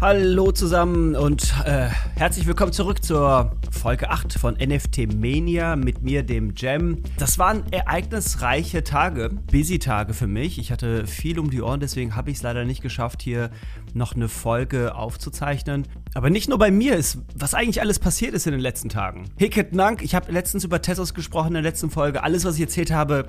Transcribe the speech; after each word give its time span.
Hallo 0.00 0.50
zusammen 0.50 1.14
und 1.14 1.52
äh, 1.66 1.88
herzlich 2.16 2.46
willkommen 2.46 2.72
zurück 2.72 3.04
zur 3.04 3.52
Folge 3.70 4.08
8 4.08 4.32
von 4.32 4.54
NFT 4.54 5.14
Mania 5.14 5.76
mit 5.76 6.00
mir, 6.00 6.22
dem 6.22 6.54
Jam. 6.56 7.02
Das 7.18 7.38
waren 7.38 7.70
ereignisreiche 7.70 8.82
Tage, 8.82 9.28
busy 9.28 9.78
Tage 9.78 10.14
für 10.14 10.26
mich. 10.26 10.58
Ich 10.58 10.72
hatte 10.72 11.06
viel 11.06 11.38
um 11.38 11.50
die 11.50 11.60
Ohren, 11.60 11.80
deswegen 11.80 12.16
habe 12.16 12.30
ich 12.30 12.38
es 12.38 12.42
leider 12.42 12.64
nicht 12.64 12.80
geschafft, 12.80 13.20
hier 13.20 13.50
noch 13.92 14.14
eine 14.14 14.30
Folge 14.30 14.94
aufzuzeichnen. 14.94 15.86
Aber 16.14 16.30
nicht 16.30 16.48
nur 16.48 16.56
bei 16.56 16.70
mir 16.70 16.96
ist, 16.96 17.18
was 17.34 17.52
eigentlich 17.52 17.82
alles 17.82 17.98
passiert 17.98 18.32
ist 18.32 18.46
in 18.46 18.52
den 18.52 18.62
letzten 18.62 18.88
Tagen. 18.88 19.26
Hicket 19.36 19.74
Nank, 19.74 20.00
ich 20.00 20.14
habe 20.14 20.32
letztens 20.32 20.64
über 20.64 20.80
Tessos 20.80 21.12
gesprochen 21.12 21.48
in 21.48 21.54
der 21.54 21.62
letzten 21.62 21.90
Folge. 21.90 22.22
Alles, 22.22 22.46
was 22.46 22.54
ich 22.54 22.62
erzählt 22.62 22.90
habe, 22.90 23.28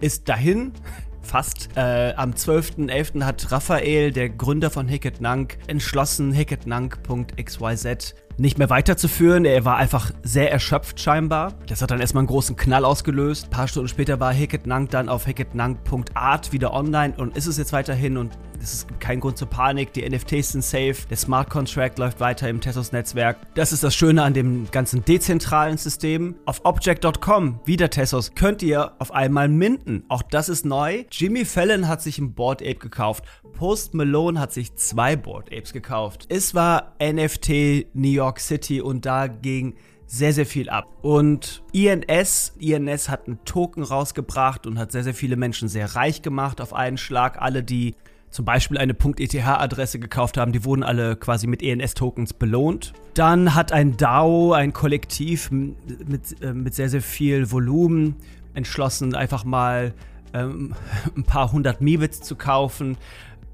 ist 0.00 0.28
dahin 0.28 0.70
fast. 1.24 1.68
Äh, 1.76 2.12
am 2.16 2.32
12.11. 2.32 3.24
hat 3.24 3.50
Raphael, 3.50 4.12
der 4.12 4.28
Gründer 4.28 4.70
von 4.70 4.88
Hicket 4.88 5.20
Nank, 5.20 5.58
entschlossen, 5.66 6.32
hicketnank.xyz 6.32 8.14
nicht 8.36 8.58
mehr 8.58 8.70
weiterzuführen. 8.70 9.44
Er 9.44 9.64
war 9.64 9.76
einfach 9.76 10.10
sehr 10.22 10.50
erschöpft 10.50 11.00
scheinbar. 11.00 11.54
Das 11.66 11.82
hat 11.82 11.90
dann 11.90 12.00
erstmal 12.00 12.22
einen 12.22 12.28
großen 12.28 12.56
Knall 12.56 12.84
ausgelöst. 12.84 13.46
Ein 13.46 13.50
paar 13.50 13.68
Stunden 13.68 13.88
später 13.88 14.20
war 14.20 14.32
Hicketnank 14.32 14.90
dann 14.90 15.08
auf 15.08 15.26
hicketnank.art 15.26 16.52
wieder 16.52 16.72
online 16.72 17.14
und 17.16 17.36
ist 17.36 17.46
es 17.46 17.58
jetzt 17.58 17.72
weiterhin 17.72 18.16
und 18.16 18.38
es 18.62 18.86
gibt 18.86 19.00
keinen 19.00 19.20
Grund 19.20 19.36
zur 19.36 19.48
Panik. 19.48 19.92
Die 19.92 20.08
NFTs 20.08 20.52
sind 20.52 20.64
safe. 20.64 20.96
Der 21.10 21.16
Smart 21.16 21.50
Contract 21.50 21.98
läuft 21.98 22.20
weiter 22.20 22.48
im 22.48 22.60
Tesos-Netzwerk. 22.60 23.36
Das 23.54 23.72
ist 23.72 23.84
das 23.84 23.94
Schöne 23.94 24.22
an 24.22 24.32
dem 24.32 24.70
ganzen 24.70 25.04
dezentralen 25.04 25.76
System. 25.76 26.36
Auf 26.46 26.64
Object.com, 26.64 27.60
wieder 27.64 27.90
Tesos, 27.90 28.34
könnt 28.34 28.62
ihr 28.62 28.92
auf 28.98 29.12
einmal 29.12 29.48
minten. 29.48 30.04
Auch 30.08 30.22
das 30.22 30.48
ist 30.48 30.64
neu. 30.64 31.04
Jimmy 31.10 31.44
Fallon 31.44 31.88
hat 31.88 32.02
sich 32.02 32.18
ein 32.18 32.32
Board 32.34 32.62
Ape 32.62 32.76
gekauft. 32.76 33.24
Post 33.54 33.94
Malone 33.94 34.38
hat 34.38 34.52
sich 34.52 34.74
zwei 34.74 35.16
Board 35.16 35.52
Apes 35.52 35.72
gekauft. 35.72 36.26
Es 36.28 36.54
war 36.54 36.94
NFT 37.00 37.94
New 37.94 38.10
York 38.10 38.40
City 38.40 38.80
und 38.80 39.06
da 39.06 39.28
ging 39.28 39.74
sehr, 40.06 40.32
sehr 40.32 40.46
viel 40.46 40.68
ab. 40.68 40.88
Und 41.02 41.62
INS, 41.72 42.54
INS 42.58 43.08
hat 43.08 43.26
einen 43.26 43.44
Token 43.44 43.82
rausgebracht 43.82 44.66
und 44.66 44.78
hat 44.78 44.92
sehr, 44.92 45.04
sehr 45.04 45.14
viele 45.14 45.36
Menschen 45.36 45.68
sehr 45.68 45.94
reich 45.94 46.22
gemacht 46.22 46.60
auf 46.60 46.74
einen 46.74 46.98
Schlag. 46.98 47.40
Alle, 47.40 47.62
die 47.62 47.94
zum 48.30 48.44
Beispiel 48.44 48.78
eine 48.78 48.94
.eth-Adresse 48.94 50.00
gekauft 50.00 50.36
haben, 50.36 50.52
die 50.52 50.64
wurden 50.64 50.82
alle 50.82 51.14
quasi 51.16 51.46
mit 51.46 51.62
ENS-Tokens 51.62 52.34
belohnt. 52.34 52.92
Dann 53.14 53.54
hat 53.54 53.70
ein 53.70 53.96
DAO, 53.96 54.52
ein 54.52 54.72
Kollektiv 54.72 55.50
mit, 55.52 56.42
äh, 56.42 56.52
mit 56.52 56.74
sehr, 56.74 56.88
sehr 56.88 57.02
viel 57.02 57.52
Volumen 57.52 58.16
entschlossen, 58.54 59.14
einfach 59.14 59.44
mal 59.44 59.94
ähm, 60.32 60.74
ein 61.16 61.24
paar 61.24 61.52
hundert 61.52 61.80
Miwits 61.80 62.20
zu 62.20 62.36
kaufen. 62.36 62.98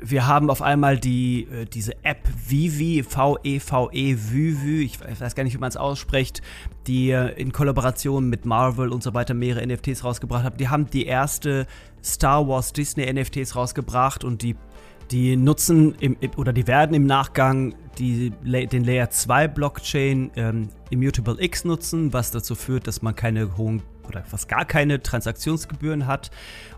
Wir 0.03 0.27
haben 0.27 0.51
auf 0.51 0.63
einmal 0.63 0.99
die, 0.99 1.47
äh, 1.53 1.67
diese 1.67 2.05
App 2.05 2.29
Vivi, 2.49 3.03
V-E-V-E, 3.03 4.17
Vivi, 4.17 4.83
ich 4.83 5.01
weiß 5.01 5.35
gar 5.35 5.45
nicht, 5.45 5.55
wie 5.55 5.59
man 5.59 5.69
es 5.69 5.77
ausspricht, 5.77 6.43
die 6.87 7.11
äh, 7.11 7.29
in 7.41 7.53
Kollaboration 7.53 8.29
mit 8.29 8.45
Marvel 8.45 8.91
und 8.91 9.03
so 9.03 9.15
weiter 9.15 9.35
mehrere 9.35 9.67
NFTs 9.67 10.05
rausgebracht 10.05 10.45
hat. 10.45 10.61
Die 10.61 10.69
haben 10.69 10.89
die 10.89 11.07
erste 11.07 11.67
Star 12.03 12.49
Wars 12.49 12.73
Disney 12.73 13.13
NFTs 13.13 13.57
rausgebracht 13.57 14.25
und 14.25 14.43
die 14.43 14.57
die 15.11 15.37
nutzen 15.37 15.95
im, 15.99 16.17
oder 16.37 16.53
die 16.53 16.67
werden 16.67 16.95
im 16.95 17.05
Nachgang 17.05 17.75
die, 17.99 18.31
den 18.31 18.85
Layer 18.85 19.11
2 19.11 19.49
Blockchain 19.49 20.31
ähm, 20.37 20.69
Immutable 20.91 21.37
X 21.39 21.65
nutzen, 21.65 22.13
was 22.13 22.31
dazu 22.31 22.55
führt, 22.55 22.87
dass 22.87 23.03
man 23.03 23.17
keine 23.17 23.57
hohen 23.57 23.83
oder 24.11 24.25
fast 24.25 24.49
gar 24.49 24.65
keine 24.65 25.03
Transaktionsgebühren 25.03 26.07
hat. 26.07 26.31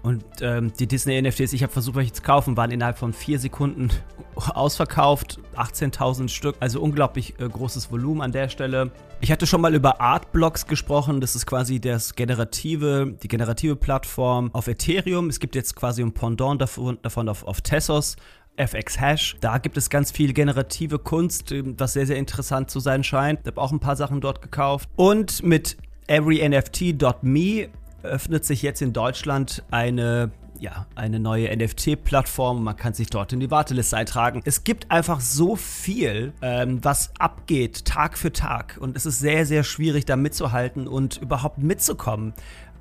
Und 0.03 0.25
ähm, 0.41 0.73
die 0.79 0.87
Disney 0.87 1.21
NFTs, 1.21 1.53
ich 1.53 1.63
habe 1.63 1.73
versucht, 1.73 1.97
welche 1.97 2.13
zu 2.13 2.23
kaufen, 2.23 2.57
waren 2.57 2.71
innerhalb 2.71 2.99
von 2.99 3.13
vier 3.13 3.39
Sekunden 3.39 3.91
ausverkauft. 4.37 5.41
18.000 5.57 6.29
Stück, 6.29 6.57
also 6.61 6.81
unglaublich 6.81 7.39
äh, 7.41 7.49
großes 7.49 7.91
Volumen 7.91 8.21
an 8.21 8.33
der 8.33 8.49
Stelle. 8.49 8.91
Ich 9.21 9.31
hatte 9.31 9.47
schon 9.47 9.61
mal 9.61 9.75
über 9.75 10.01
Artblocks 10.01 10.67
gesprochen. 10.67 11.21
Das 11.21 11.37
ist 11.37 11.47
quasi 11.47 11.81
das 11.81 12.15
generative, 12.15 13.15
die 13.23 13.29
generative 13.29 13.77
Plattform 13.77 14.51
auf 14.53 14.67
Ethereum. 14.67 15.29
Es 15.29 15.41
gibt 15.41 15.55
jetzt 15.55 15.77
quasi 15.77 16.03
ein 16.03 16.13
Pendant 16.13 16.61
davon, 16.61 16.99
davon 17.03 17.29
auf, 17.29 17.45
auf 17.45 17.61
Tessos. 17.61 18.17
FX 18.57 19.01
Hash. 19.01 19.37
Da 19.41 19.59
gibt 19.59 19.77
es 19.77 19.91
ganz 19.91 20.11
viel 20.11 20.33
generative 20.33 20.99
Kunst, 20.99 21.53
ähm, 21.53 21.75
was 21.79 21.95
sehr, 21.95 22.07
sehr 22.07 22.17
interessant 22.17 22.71
zu 22.71 22.81
sein 22.81 23.05
scheint. 23.05 23.41
Ich 23.41 23.47
habe 23.47 23.61
auch 23.61 23.73
ein 23.73 23.81
paar 23.81 23.97
Sachen 23.97 24.21
dort 24.21 24.43
gekauft. 24.43 24.89
Und 24.97 25.43
mit 25.43 25.77
EveryNFT.me 26.07 27.69
öffnet 28.03 28.45
sich 28.45 28.63
jetzt 28.63 28.83
in 28.83 28.93
Deutschland 28.93 29.63
eine 29.71 30.33
ja, 30.63 30.87
eine 30.95 31.19
neue 31.19 31.55
NFT-Plattform. 31.55 32.63
Man 32.63 32.77
kann 32.77 32.95
sich 32.95 33.11
dort 33.11 33.33
in 33.33 33.41
die 33.41 33.51
Warteliste 33.51 33.97
eintragen. 33.97 34.43
Es 34.45 34.63
gibt 34.63 34.93
einfach 34.93 35.21
so 35.21 35.57
viel, 35.57 36.33
ähm, 36.41 36.79
was 36.83 37.11
abgeht 37.19 37.85
Tag 37.85 38.17
für 38.17 38.33
Tag. 38.33 38.79
Und 38.81 38.97
es 38.97 39.05
ist 39.05 39.19
sehr, 39.19 39.45
sehr 39.45 39.65
schwierig, 39.65 40.05
da 40.05 40.15
mitzuhalten 40.15 40.87
und 40.87 41.17
überhaupt 41.17 41.59
mitzukommen. 41.59 42.33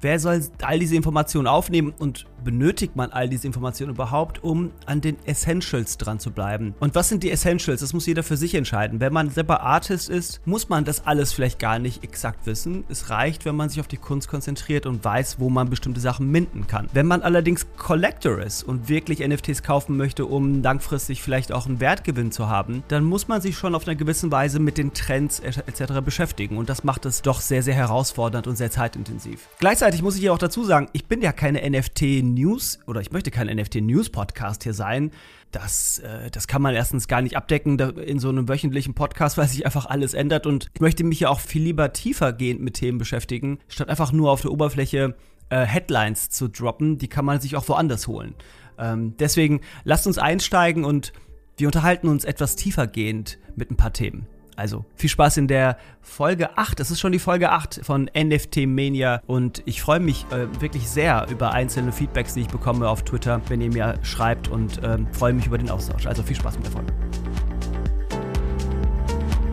Wer 0.02 0.20
soll 0.20 0.42
all 0.64 0.80
diese 0.80 0.96
Informationen 0.96 1.46
aufnehmen 1.48 1.94
und 2.00 2.26
benötigt 2.44 2.96
man 2.96 3.12
all 3.12 3.30
diese 3.30 3.46
Informationen 3.46 3.94
überhaupt, 3.94 4.44
um 4.44 4.72
an 4.88 5.00
den 5.00 5.16
Essentials 5.26 5.98
dran 5.98 6.20
zu 6.20 6.32
bleiben? 6.32 6.74
Und 6.80 6.96
was 6.96 7.10
sind 7.10 7.22
die 7.22 7.30
Essentials? 7.30 7.82
Das 7.82 7.94
muss 7.94 8.08
jeder 8.08 8.24
für 8.24 8.36
sich 8.36 8.56
entscheiden. 8.56 9.00
Wenn 9.00 9.14
man 9.14 9.30
selber 9.30 9.62
Artist 9.62 10.10
ist, 10.10 10.42
muss 10.46 10.70
man 10.70 10.86
das 10.86 11.06
alles 11.06 11.34
vielleicht 11.34 11.60
gar 11.60 11.78
nicht 11.78 12.04
exakt 12.04 12.48
wissen. 12.48 12.84
Es 12.90 13.12
reicht, 13.12 13.46
wenn 13.46 13.56
man 13.56 13.70
sich 13.70 13.80
auf 13.80 13.88
die 13.88 13.98
Kunst 13.98 14.28
konzentriert 14.28 14.88
und 14.88 15.04
weiß, 15.04 15.40
wo 15.40 15.52
man 15.52 15.70
bestimmte 15.70 16.00
Sachen 16.00 16.32
minden 16.32 16.66
kann. 16.66 16.90
Wenn 16.94 17.06
man 17.06 17.22
allerdings 17.22 17.68
Collector 17.78 18.40
ist 18.40 18.64
und 18.64 18.90
wirklich 18.90 19.20
NFTs 19.20 19.62
kaufen 19.62 19.98
möchte, 19.98 20.26
um 20.26 20.64
langfristig 20.64 21.22
vielleicht 21.22 21.52
auch 21.52 21.68
einen 21.68 21.80
Wertgewinn 21.80 22.32
zu 22.32 22.50
haben, 22.50 22.84
dann 22.88 23.04
muss 23.04 23.28
man 23.28 23.42
sich 23.42 23.56
schon 23.56 23.76
auf 23.76 23.88
eine 23.88 23.96
gewisse 23.96 24.32
Weise 24.32 24.60
mit 24.60 24.80
den 24.80 24.94
Trends 24.94 25.40
etc. 25.40 26.02
beschäftigen. 26.04 26.58
Und 26.58 26.70
das 26.70 26.84
macht 26.84 27.06
es 27.06 27.22
doch 27.22 27.40
sehr, 27.40 27.62
sehr 27.62 27.76
herausfordernd 27.76 28.48
und 28.48 28.56
sehr 28.56 28.72
zeitintensiv. 28.72 29.48
Gleichzeitig 29.60 29.91
Gleichzeitig 29.92 30.06
muss 30.06 30.16
ich 30.16 30.22
ja 30.22 30.32
auch 30.32 30.38
dazu 30.38 30.64
sagen, 30.64 30.88
ich 30.94 31.08
bin 31.08 31.22
ja 31.22 31.34
keine 31.34 31.70
NFT-News 31.70 32.80
oder 32.88 33.02
ich 33.02 33.12
möchte 33.12 33.30
kein 33.30 33.48
NFT-News-Podcast 33.48 34.64
hier 34.64 34.74
sein. 34.74 35.12
Das, 35.52 36.00
äh, 36.00 36.32
das 36.32 36.48
kann 36.48 36.62
man 36.62 36.74
erstens 36.74 37.10
gar 37.10 37.22
nicht 37.22 37.36
abdecken 37.36 37.78
in 37.78 38.18
so 38.18 38.30
einem 38.30 38.48
wöchentlichen 38.48 38.94
Podcast, 38.94 39.38
weil 39.38 39.50
sich 39.50 39.66
einfach 39.66 39.88
alles 39.88 40.14
ändert. 40.14 40.46
Und 40.46 40.70
ich 40.74 40.80
möchte 40.80 41.04
mich 41.04 41.20
ja 41.20 41.28
auch 41.28 41.42
viel 41.42 41.64
lieber 41.64 41.92
tiefergehend 41.92 42.62
mit 42.62 42.76
Themen 42.76 43.00
beschäftigen, 43.00 43.60
statt 43.68 43.90
einfach 43.90 44.14
nur 44.14 44.32
auf 44.32 44.40
der 44.40 44.52
Oberfläche 44.52 45.14
äh, 45.50 45.66
Headlines 45.66 46.30
zu 46.30 46.48
droppen. 46.48 46.98
Die 46.98 47.10
kann 47.10 47.26
man 47.26 47.42
sich 47.42 47.58
auch 47.58 47.68
woanders 47.68 48.08
holen. 48.08 48.36
Ähm, 48.80 49.16
deswegen 49.20 49.60
lasst 49.84 50.08
uns 50.08 50.18
einsteigen 50.18 50.86
und 50.86 51.12
wir 51.58 51.68
unterhalten 51.68 52.08
uns 52.08 52.24
etwas 52.24 52.56
tiefergehend 52.56 53.40
mit 53.58 53.72
ein 53.72 53.76
paar 53.76 53.92
Themen. 53.92 54.26
Also 54.56 54.86
viel 54.96 55.10
Spaß 55.10 55.38
in 55.38 55.48
der 55.48 55.78
Folge 56.02 56.58
8. 56.58 56.80
Das 56.80 56.92
ist 56.92 57.00
schon 57.00 57.12
die 57.12 57.20
Folge 57.20 57.52
8 57.52 57.82
von 57.84 58.10
NFT 58.16 58.68
Mania 58.68 59.22
und 59.28 59.64
ich 59.66 59.82
freue 59.82 60.00
mich 60.00 60.26
äh, 60.32 60.48
wirklich 60.62 60.88
sehr 60.90 61.28
über 61.30 61.52
einzelne 61.52 61.92
Feedbacks, 61.92 62.34
die 62.34 62.42
ich 62.42 62.48
bekomme 62.48 62.90
auf 62.90 63.04
Twitter, 63.04 63.42
wenn 63.48 63.62
ihr 63.62 63.72
mir 63.72 63.96
schreibt 64.04 64.48
und 64.48 64.84
äh, 64.84 64.98
freue 65.12 65.34
mich 65.34 65.48
über 65.48 65.58
den 65.58 65.70
Austausch. 65.70 66.08
Also 66.08 66.24
viel 66.24 66.36
Spaß 66.36 66.58
mit 66.58 66.66
der 66.66 66.72
Folge. 66.72 66.94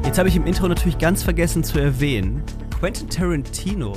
Jetzt 0.05 0.19
habe 0.19 0.29
ich 0.29 0.37
im 0.37 0.47
Intro 0.47 0.69
natürlich 0.69 0.99
ganz 0.99 1.23
vergessen 1.23 1.63
zu 1.63 1.79
erwähnen, 1.79 2.43
Quentin 2.79 3.09
Tarantino 3.09 3.95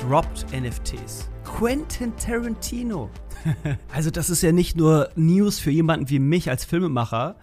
droppt 0.00 0.46
NFTs. 0.52 1.30
Quentin 1.44 2.12
Tarantino. 2.16 3.10
also 3.92 4.10
das 4.10 4.28
ist 4.30 4.42
ja 4.42 4.52
nicht 4.52 4.76
nur 4.76 5.08
News 5.14 5.58
für 5.58 5.70
jemanden 5.70 6.10
wie 6.10 6.18
mich 6.18 6.50
als 6.50 6.64
Filmemacher, 6.64 7.36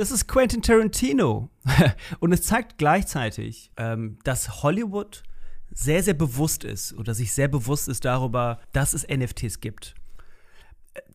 das 0.00 0.10
ist 0.10 0.26
Quentin 0.26 0.62
Tarantino. 0.62 1.50
Und 2.20 2.32
es 2.32 2.42
zeigt 2.42 2.78
gleichzeitig, 2.78 3.70
ähm, 3.76 4.18
dass 4.24 4.62
Hollywood 4.62 5.22
sehr, 5.70 6.02
sehr 6.02 6.14
bewusst 6.14 6.64
ist 6.64 6.94
oder 6.94 7.12
sich 7.14 7.34
sehr 7.34 7.48
bewusst 7.48 7.86
ist 7.86 8.06
darüber, 8.06 8.60
dass 8.72 8.94
es 8.94 9.06
NFTs 9.06 9.60
gibt. 9.60 9.94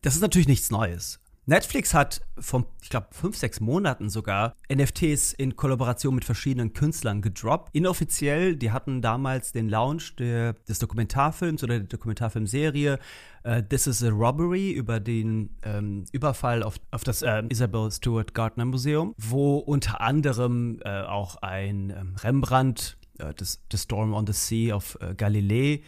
Das 0.02 0.14
ist 0.14 0.20
natürlich 0.20 0.46
nichts 0.46 0.70
Neues. 0.70 1.18
Netflix 1.48 1.94
hat 1.94 2.22
vor, 2.38 2.66
ich 2.82 2.90
glaube, 2.90 3.06
fünf, 3.12 3.36
sechs 3.36 3.60
Monaten 3.60 4.10
sogar 4.10 4.56
NFTs 4.68 5.32
in 5.32 5.54
Kollaboration 5.54 6.16
mit 6.16 6.24
verschiedenen 6.24 6.72
Künstlern 6.72 7.22
gedroppt. 7.22 7.70
Inoffiziell, 7.72 8.56
die 8.56 8.72
hatten 8.72 9.00
damals 9.00 9.52
den 9.52 9.68
Launch 9.68 10.16
der, 10.16 10.54
des 10.68 10.80
Dokumentarfilms 10.80 11.62
oder 11.62 11.78
der 11.78 11.86
Dokumentarfilmserie 11.86 12.98
uh, 13.46 13.62
This 13.62 13.86
is 13.86 14.02
a 14.02 14.08
Robbery 14.08 14.72
über 14.72 14.98
den 14.98 15.50
ähm, 15.62 16.04
Überfall 16.10 16.64
auf, 16.64 16.80
auf 16.90 17.04
das 17.04 17.22
äh, 17.22 17.44
Isabel 17.48 17.92
Stewart 17.92 18.34
Gardner 18.34 18.64
Museum, 18.64 19.14
wo 19.16 19.58
unter 19.58 20.00
anderem 20.00 20.80
äh, 20.84 21.02
auch 21.02 21.36
ein 21.42 21.90
ähm, 21.90 22.16
Rembrandt, 22.16 22.98
äh, 23.18 23.32
The 23.38 23.78
Storm 23.78 24.14
on 24.14 24.26
the 24.26 24.32
Sea 24.32 24.74
auf 24.74 24.98
äh, 25.00 25.14
Galilee, 25.14 25.74
äh, 25.74 25.80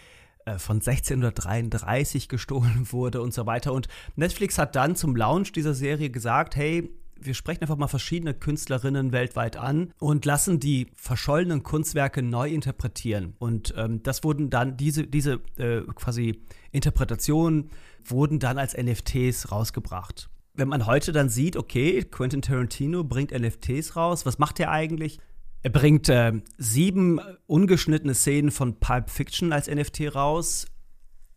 von 0.59 0.77
1633 0.77 2.29
gestohlen 2.29 2.87
wurde 2.91 3.21
und 3.21 3.35
so 3.35 3.47
weiter. 3.47 3.73
Und 3.73 3.89
Netflix 4.17 4.59
hat 4.59 4.77
dann 4.77 4.97
zum 4.97 5.17
Launch 5.17 5.53
dieser 5.53 5.75
Serie 5.75 6.11
gesagt, 6.11 6.57
hey, 6.57 6.91
wir 7.21 7.35
sprechen 7.35 7.63
einfach 7.63 7.77
mal 7.77 7.89
verschiedene 7.89 8.35
Künstlerinnen 8.35 9.13
weltweit 9.13 9.57
an 9.57 9.93
und 9.99 10.25
lassen 10.25 10.61
die 10.61 10.89
verschollenen 10.95 11.63
Kunstwerke 11.63 12.23
neu 12.23 12.49
interpretieren. 12.49 13.35
Und 13.39 13.75
ähm, 13.77 14.03
das 14.03 14.25
wurden 14.25 14.51
dann, 14.51 14.77
diese, 14.77 15.07
diese 15.07 15.41
äh, 15.57 15.83
quasi 15.95 16.41
Interpretationen 16.71 17.71
wurden 18.05 18.39
dann 18.39 18.59
als 18.59 18.77
NFTs 18.77 19.51
rausgebracht. 19.51 20.31
wenn 20.55 20.69
man 20.69 20.87
heute 20.87 21.13
dann 21.13 21.29
sieht, 21.29 21.57
okay, 21.57 22.03
Quentin 22.03 22.43
Tarantino 22.43 23.05
bringt 23.05 23.33
NFTs 23.33 23.97
raus, 23.97 24.27
was 24.27 24.39
macht 24.39 24.59
er 24.59 24.71
eigentlich? 24.71 25.19
Er 25.69 25.73
bringt 25.73 26.09
äh, 26.09 26.33
sieben 26.57 27.21
ungeschnittene 27.47 28.15
Szenen 28.15 28.51
von 28.51 28.81
Pulp 28.81 29.11
Fiction 29.11 29.53
als 29.53 29.69
NFT 29.69 30.15
raus. 30.15 30.65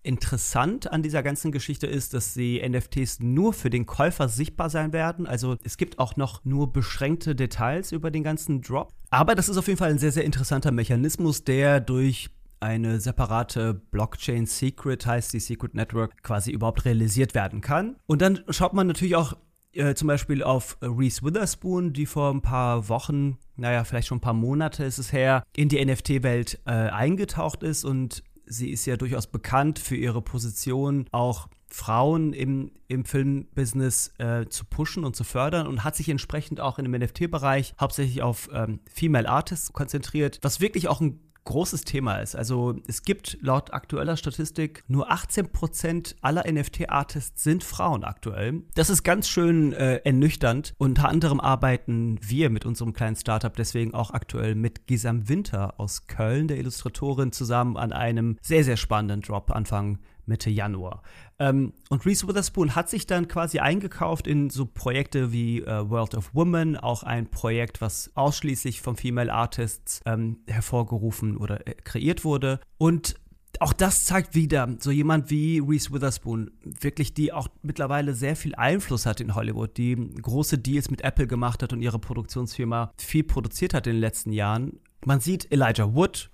Interessant 0.03 0.89
an 0.89 1.03
dieser 1.03 1.21
ganzen 1.21 1.51
Geschichte 1.51 1.85
ist, 1.85 2.13
dass 2.13 2.33
die 2.33 2.65
NFTs 2.65 3.19
nur 3.19 3.51
für 3.51 3.69
den 3.69 3.85
Käufer 3.85 4.29
sichtbar 4.29 4.69
sein 4.69 4.93
werden. 4.93 5.27
Also 5.27 5.57
es 5.65 5.75
gibt 5.75 5.99
auch 5.99 6.15
noch 6.15 6.45
nur 6.45 6.71
beschränkte 6.71 7.35
Details 7.35 7.91
über 7.91 8.09
den 8.09 8.23
ganzen 8.23 8.61
Drop. 8.61 8.93
Aber 9.09 9.35
das 9.35 9.49
ist 9.49 9.57
auf 9.57 9.67
jeden 9.67 9.77
Fall 9.77 9.89
ein 9.89 9.99
sehr, 9.99 10.13
sehr 10.13 10.23
interessanter 10.23 10.71
Mechanismus, 10.71 11.43
der 11.43 11.81
durch 11.81 12.29
eine 12.61 13.01
separate 13.01 13.73
Blockchain 13.73 14.45
Secret, 14.45 15.05
heißt 15.05 15.33
die 15.33 15.41
Secret 15.41 15.75
Network, 15.75 16.23
quasi 16.23 16.51
überhaupt 16.51 16.85
realisiert 16.85 17.35
werden 17.35 17.59
kann. 17.59 17.97
Und 18.05 18.21
dann 18.21 18.39
schaut 18.47 18.71
man 18.71 18.87
natürlich 18.87 19.17
auch 19.17 19.35
äh, 19.73 19.95
zum 19.95 20.07
Beispiel 20.07 20.43
auf 20.43 20.77
Reese 20.81 21.23
Witherspoon, 21.23 21.93
die 21.93 22.05
vor 22.05 22.31
ein 22.31 22.41
paar 22.41 22.89
Wochen, 22.89 23.37
naja, 23.55 23.83
vielleicht 23.83 24.07
schon 24.07 24.17
ein 24.17 24.21
paar 24.21 24.33
Monate 24.33 24.83
ist 24.83 24.97
es 24.97 25.11
her, 25.13 25.43
in 25.55 25.69
die 25.69 25.83
NFT-Welt 25.83 26.59
äh, 26.65 26.71
eingetaucht 26.71 27.63
ist. 27.63 27.85
Und 27.85 28.23
sie 28.45 28.71
ist 28.71 28.85
ja 28.85 28.97
durchaus 28.97 29.27
bekannt 29.27 29.79
für 29.79 29.95
ihre 29.95 30.21
Position, 30.21 31.05
auch 31.11 31.47
Frauen 31.73 32.33
im, 32.33 32.71
im 32.87 33.05
Filmbusiness 33.05 34.11
äh, 34.17 34.45
zu 34.49 34.65
pushen 34.65 35.05
und 35.05 35.15
zu 35.15 35.23
fördern 35.23 35.67
und 35.67 35.83
hat 35.85 35.95
sich 35.95 36.09
entsprechend 36.09 36.59
auch 36.59 36.77
in 36.77 36.85
dem 36.85 36.99
NFT-Bereich 36.99 37.75
hauptsächlich 37.79 38.21
auf 38.21 38.49
ähm, 38.53 38.81
Female 38.91 39.29
Artists 39.29 39.71
konzentriert, 39.71 40.39
was 40.41 40.59
wirklich 40.59 40.89
auch 40.89 40.99
ein 40.99 41.30
großes 41.43 41.83
Thema 41.83 42.17
ist. 42.17 42.35
Also 42.35 42.75
es 42.87 43.03
gibt 43.03 43.37
laut 43.41 43.73
aktueller 43.73 44.17
Statistik 44.17 44.83
nur 44.87 45.11
18% 45.11 46.15
aller 46.21 46.43
NFT-Artists 46.51 47.43
sind 47.43 47.63
Frauen 47.63 48.03
aktuell. 48.03 48.63
Das 48.75 48.89
ist 48.89 49.03
ganz 49.03 49.27
schön 49.27 49.73
äh, 49.73 49.97
ernüchternd. 50.03 50.73
Unter 50.77 51.09
anderem 51.09 51.39
arbeiten 51.39 52.19
wir 52.21 52.49
mit 52.49 52.65
unserem 52.65 52.93
kleinen 52.93 53.15
Startup 53.15 53.55
deswegen 53.55 53.93
auch 53.93 54.11
aktuell 54.11 54.55
mit 54.55 54.87
Gisam 54.87 55.29
Winter 55.29 55.79
aus 55.79 56.07
Köln, 56.07 56.47
der 56.47 56.57
Illustratorin, 56.57 57.31
zusammen 57.31 57.77
an 57.77 57.91
einem 57.91 58.37
sehr, 58.41 58.63
sehr 58.63 58.77
spannenden 58.77 59.21
Drop 59.21 59.51
Anfang 59.51 59.99
Mitte 60.25 60.49
Januar. 60.49 61.03
Ähm, 61.39 61.73
und 61.89 62.05
Reese 62.05 62.27
Witherspoon 62.27 62.75
hat 62.75 62.89
sich 62.89 63.07
dann 63.07 63.27
quasi 63.27 63.59
eingekauft 63.59 64.27
in 64.27 64.49
so 64.49 64.65
Projekte 64.65 65.31
wie 65.31 65.61
äh, 65.61 65.89
World 65.89 66.15
of 66.15 66.33
Women, 66.33 66.77
auch 66.77 67.03
ein 67.03 67.29
Projekt, 67.29 67.81
was 67.81 68.11
ausschließlich 68.15 68.81
von 68.81 68.95
Female 68.95 69.33
Artists 69.33 70.01
ähm, 70.05 70.39
hervorgerufen 70.47 71.37
oder 71.37 71.67
äh, 71.67 71.73
kreiert 71.75 72.23
wurde. 72.23 72.59
Und 72.77 73.15
auch 73.59 73.73
das 73.73 74.05
zeigt 74.05 74.33
wieder, 74.33 74.75
so 74.79 74.89
jemand 74.89 75.29
wie 75.29 75.59
Reese 75.59 75.91
Witherspoon, 75.91 76.51
wirklich, 76.63 77.13
die 77.13 77.31
auch 77.31 77.47
mittlerweile 77.61 78.15
sehr 78.15 78.35
viel 78.35 78.55
Einfluss 78.55 79.05
hat 79.05 79.21
in 79.21 79.35
Hollywood, 79.35 79.77
die 79.77 79.95
große 79.95 80.57
Deals 80.57 80.89
mit 80.89 81.01
Apple 81.01 81.27
gemacht 81.27 81.61
hat 81.61 81.71
und 81.71 81.81
ihre 81.81 81.99
Produktionsfirma 81.99 82.91
viel 82.97 83.23
produziert 83.23 83.75
hat 83.75 83.85
in 83.85 83.93
den 83.93 84.01
letzten 84.01 84.31
Jahren. 84.31 84.79
Man 85.05 85.19
sieht 85.19 85.51
Elijah 85.51 85.93
Wood, 85.93 86.30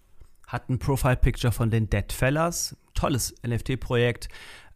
hat 0.47 0.69
ein 0.69 0.79
Profile-Picture 0.79 1.51
von 1.51 1.69
den 1.69 1.89
Dead 1.89 2.11
Fellas, 2.11 2.75
tolles 2.93 3.35
NFT-Projekt. 3.45 4.29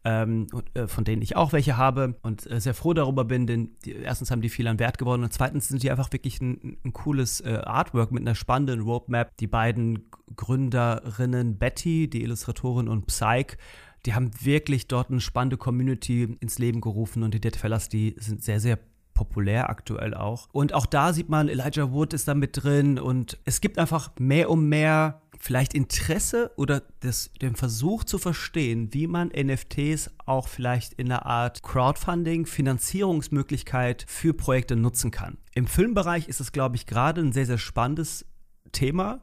Ähm, 0.03 0.47
äh, 0.73 0.87
von 0.87 1.03
denen 1.03 1.21
ich 1.21 1.35
auch 1.35 1.53
welche 1.53 1.77
habe 1.77 2.15
und 2.23 2.49
äh, 2.49 2.59
sehr 2.59 2.73
froh 2.73 2.95
darüber 2.95 3.23
bin, 3.23 3.45
denn 3.45 3.75
die, 3.85 3.91
erstens 3.91 4.31
haben 4.31 4.41
die 4.41 4.49
viel 4.49 4.67
an 4.67 4.79
Wert 4.79 4.97
gewonnen 4.97 5.23
und 5.23 5.31
zweitens 5.31 5.67
sind 5.67 5.83
die 5.83 5.91
einfach 5.91 6.11
wirklich 6.11 6.41
ein, 6.41 6.77
ein 6.83 6.91
cooles 6.91 7.39
äh, 7.41 7.61
Artwork 7.63 8.11
mit 8.11 8.21
einer 8.21 8.33
spannenden 8.33 8.81
Roadmap. 8.81 9.29
Die 9.37 9.45
beiden 9.45 10.09
Gründerinnen 10.35 11.59
Betty, 11.59 12.09
die 12.09 12.23
Illustratorin 12.23 12.87
und 12.87 13.05
Psyche, 13.05 13.57
die 14.07 14.15
haben 14.15 14.31
wirklich 14.41 14.87
dort 14.87 15.11
eine 15.11 15.21
spannende 15.21 15.57
Community 15.57 16.35
ins 16.39 16.57
Leben 16.57 16.81
gerufen 16.81 17.21
und 17.21 17.35
die 17.35 17.39
Dead 17.39 17.55
Fellas, 17.55 17.87
die 17.87 18.15
sind 18.17 18.43
sehr, 18.43 18.59
sehr 18.59 18.79
populär 19.13 19.69
aktuell 19.69 20.15
auch. 20.15 20.47
Und 20.51 20.73
auch 20.73 20.87
da 20.87 21.13
sieht 21.13 21.29
man, 21.29 21.47
Elijah 21.47 21.91
Wood 21.91 22.13
ist 22.13 22.27
da 22.27 22.33
mit 22.33 22.63
drin 22.63 22.97
und 22.97 23.37
es 23.45 23.61
gibt 23.61 23.77
einfach 23.77 24.11
mehr 24.17 24.49
und 24.49 24.67
mehr 24.67 25.21
vielleicht 25.41 25.73
Interesse 25.73 26.51
oder 26.55 26.83
das, 26.99 27.31
den 27.41 27.55
Versuch 27.55 28.03
zu 28.03 28.19
verstehen, 28.19 28.93
wie 28.93 29.07
man 29.07 29.29
NFTs 29.29 30.11
auch 30.25 30.47
vielleicht 30.47 30.93
in 30.93 31.11
einer 31.11 31.25
Art 31.25 31.63
Crowdfunding, 31.63 32.45
Finanzierungsmöglichkeit 32.45 34.05
für 34.07 34.33
Projekte 34.33 34.75
nutzen 34.75 35.09
kann. 35.09 35.37
Im 35.55 35.67
Filmbereich 35.67 36.27
ist 36.27 36.39
es, 36.39 36.51
glaube 36.51 36.75
ich, 36.75 36.85
gerade 36.85 37.21
ein 37.21 37.33
sehr, 37.33 37.47
sehr 37.47 37.57
spannendes 37.57 38.25
Thema, 38.71 39.21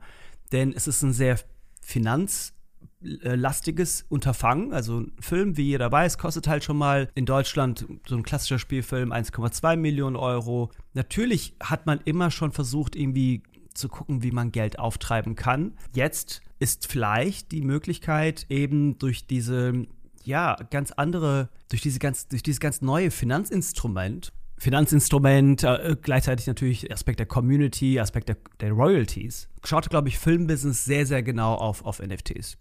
denn 0.52 0.72
es 0.72 0.88
ist 0.88 1.02
ein 1.02 1.12
sehr 1.12 1.38
finanz 1.80 2.52
lastiges 3.00 4.04
Unterfangen. 4.08 4.72
Also 4.72 5.00
ein 5.00 5.12
Film, 5.20 5.56
wie 5.56 5.62
jeder 5.62 5.90
weiß, 5.90 6.18
kostet 6.18 6.48
halt 6.48 6.64
schon 6.64 6.76
mal 6.76 7.08
in 7.14 7.26
Deutschland 7.26 7.86
so 8.06 8.16
ein 8.16 8.24
klassischer 8.24 8.58
Spielfilm 8.58 9.12
1,2 9.12 9.76
Millionen 9.76 10.16
Euro. 10.16 10.70
Natürlich 10.94 11.54
hat 11.62 11.86
man 11.86 12.00
immer 12.04 12.30
schon 12.30 12.50
versucht, 12.50 12.96
irgendwie 12.96 13.42
zu 13.74 13.88
gucken, 13.88 14.22
wie 14.22 14.30
man 14.30 14.52
Geld 14.52 14.78
auftreiben 14.78 15.34
kann. 15.34 15.76
Jetzt 15.94 16.42
ist 16.58 16.86
vielleicht 16.86 17.52
die 17.52 17.62
Möglichkeit 17.62 18.46
eben 18.48 18.98
durch 18.98 19.26
diese 19.26 19.86
ja 20.24 20.56
ganz 20.70 20.92
andere 20.92 21.48
durch 21.68 21.80
diese 21.80 21.98
ganz 21.98 22.28
durch 22.28 22.42
dieses 22.42 22.60
ganz 22.60 22.82
neue 22.82 23.10
Finanzinstrument 23.10 24.32
Finanzinstrument, 24.58 25.62
äh, 25.62 25.96
gleichzeitig 26.00 26.46
natürlich 26.46 26.92
Aspekt 26.92 27.20
der 27.20 27.26
Community, 27.26 28.00
Aspekt 28.00 28.28
der, 28.28 28.36
der 28.60 28.72
Royalties. 28.72 29.48
Schaut, 29.64 29.88
glaube 29.88 30.08
ich, 30.08 30.18
Filmbusiness 30.18 30.84
sehr, 30.84 31.06
sehr 31.06 31.22
genau 31.22 31.54
auf, 31.54 31.84
auf 31.84 32.00
NFTs. 32.00 32.58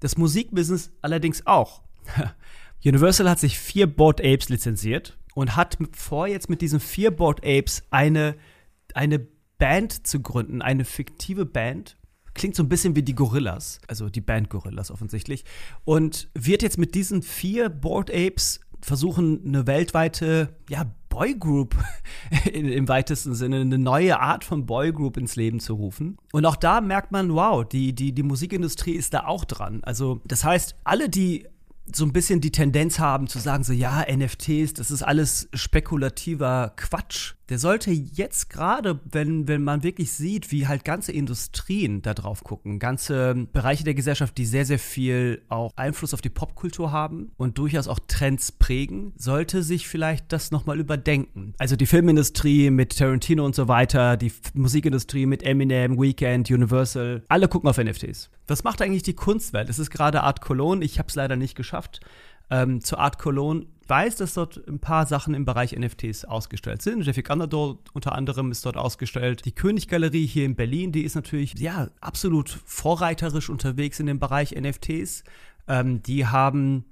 Das 0.00 0.18
Musikbusiness 0.18 0.90
allerdings 1.02 1.46
auch. 1.46 1.82
Universal 2.84 3.30
hat 3.30 3.38
sich 3.38 3.58
vier 3.58 3.86
Board 3.86 4.20
Apes 4.20 4.48
lizenziert 4.48 5.16
und 5.34 5.56
hat 5.56 5.78
vor, 5.92 6.26
jetzt 6.26 6.50
mit 6.50 6.60
diesen 6.60 6.80
vier 6.80 7.10
Board 7.10 7.40
Apes 7.44 7.84
eine, 7.90 8.36
eine 8.92 9.26
Band 9.64 10.06
zu 10.06 10.20
gründen, 10.20 10.60
eine 10.60 10.84
fiktive 10.84 11.46
Band. 11.46 11.96
Klingt 12.34 12.54
so 12.54 12.62
ein 12.62 12.68
bisschen 12.68 12.96
wie 12.96 13.02
die 13.02 13.14
Gorillas, 13.14 13.80
also 13.88 14.10
die 14.10 14.20
Band 14.20 14.50
Gorillas 14.50 14.90
offensichtlich. 14.90 15.46
Und 15.86 16.28
wird 16.34 16.60
jetzt 16.60 16.76
mit 16.76 16.94
diesen 16.94 17.22
vier 17.22 17.70
Board 17.70 18.10
Apes 18.10 18.60
versuchen, 18.82 19.40
eine 19.46 19.66
weltweite 19.66 20.54
ja, 20.68 20.84
Boygroup 21.08 21.76
im 22.52 22.88
weitesten 22.88 23.34
Sinne, 23.34 23.62
eine 23.62 23.78
neue 23.78 24.20
Art 24.20 24.44
von 24.44 24.66
Boygroup 24.66 25.16
ins 25.16 25.34
Leben 25.34 25.60
zu 25.60 25.72
rufen. 25.72 26.18
Und 26.32 26.44
auch 26.44 26.56
da 26.56 26.82
merkt 26.82 27.10
man, 27.10 27.32
wow, 27.32 27.66
die, 27.66 27.94
die, 27.94 28.12
die 28.12 28.22
Musikindustrie 28.22 28.92
ist 28.92 29.14
da 29.14 29.24
auch 29.24 29.46
dran. 29.46 29.80
Also, 29.82 30.20
das 30.26 30.44
heißt, 30.44 30.76
alle, 30.84 31.08
die 31.08 31.46
so 31.92 32.04
ein 32.04 32.12
bisschen 32.12 32.40
die 32.40 32.52
Tendenz 32.52 32.98
haben 32.98 33.28
zu 33.28 33.38
sagen, 33.38 33.64
so 33.64 33.72
ja, 33.72 34.04
NFTs, 34.10 34.74
das 34.74 34.90
ist 34.90 35.02
alles 35.02 35.48
spekulativer 35.54 36.72
Quatsch. 36.76 37.34
Der 37.48 37.58
sollte 37.58 37.90
jetzt 37.90 38.48
gerade, 38.48 39.00
wenn, 39.04 39.48
wenn 39.48 39.62
man 39.62 39.82
wirklich 39.82 40.12
sieht, 40.12 40.50
wie 40.50 40.66
halt 40.66 40.84
ganze 40.84 41.12
Industrien 41.12 42.00
da 42.00 42.14
drauf 42.14 42.42
gucken, 42.42 42.78
ganze 42.78 43.34
Bereiche 43.52 43.84
der 43.84 43.94
Gesellschaft, 43.94 44.38
die 44.38 44.46
sehr, 44.46 44.64
sehr 44.64 44.78
viel 44.78 45.42
auch 45.48 45.72
Einfluss 45.76 46.14
auf 46.14 46.22
die 46.22 46.30
Popkultur 46.30 46.90
haben 46.90 47.32
und 47.36 47.58
durchaus 47.58 47.88
auch 47.88 47.98
Trends 48.08 48.50
prägen, 48.52 49.12
sollte 49.16 49.62
sich 49.62 49.88
vielleicht 49.88 50.32
das 50.32 50.50
nochmal 50.50 50.80
überdenken. 50.80 51.54
Also 51.58 51.76
die 51.76 51.86
Filmindustrie 51.86 52.70
mit 52.70 52.96
Tarantino 52.98 53.44
und 53.44 53.54
so 53.54 53.68
weiter, 53.68 54.16
die 54.16 54.32
Musikindustrie 54.54 55.26
mit 55.26 55.42
Eminem, 55.42 56.00
Weekend, 56.00 56.50
Universal, 56.50 57.22
alle 57.28 57.48
gucken 57.48 57.68
auf 57.68 57.78
NFTs. 57.78 58.30
Was 58.46 58.64
macht 58.64 58.80
eigentlich 58.80 59.02
die 59.02 59.14
Kunstwelt? 59.14 59.68
Es 59.68 59.78
ist 59.78 59.90
gerade 59.90 60.22
Art 60.22 60.40
Cologne, 60.40 60.84
ich 60.84 60.98
habe 60.98 61.08
es 61.08 61.14
leider 61.14 61.36
nicht 61.36 61.54
geschafft, 61.54 62.00
ähm, 62.50 62.80
zur 62.80 62.98
Art 62.98 63.18
Cologne 63.18 63.66
weiß, 63.88 64.16
dass 64.16 64.34
dort 64.34 64.60
ein 64.68 64.78
paar 64.78 65.06
Sachen 65.06 65.34
im 65.34 65.44
Bereich 65.44 65.76
NFTs 65.76 66.24
ausgestellt 66.24 66.82
sind. 66.82 67.02
Jeffy 67.02 67.22
Ganador 67.22 67.78
unter 67.92 68.12
anderem 68.12 68.50
ist 68.50 68.64
dort 68.64 68.76
ausgestellt. 68.76 69.44
Die 69.44 69.52
Königgalerie 69.52 70.26
hier 70.26 70.44
in 70.44 70.54
Berlin, 70.54 70.92
die 70.92 71.04
ist 71.04 71.14
natürlich 71.14 71.58
ja 71.58 71.88
absolut 72.00 72.48
vorreiterisch 72.64 73.50
unterwegs 73.50 74.00
in 74.00 74.06
dem 74.06 74.18
Bereich 74.18 74.52
NFTs. 74.52 75.24
Ähm, 75.66 76.02
die 76.02 76.26
haben 76.26 76.84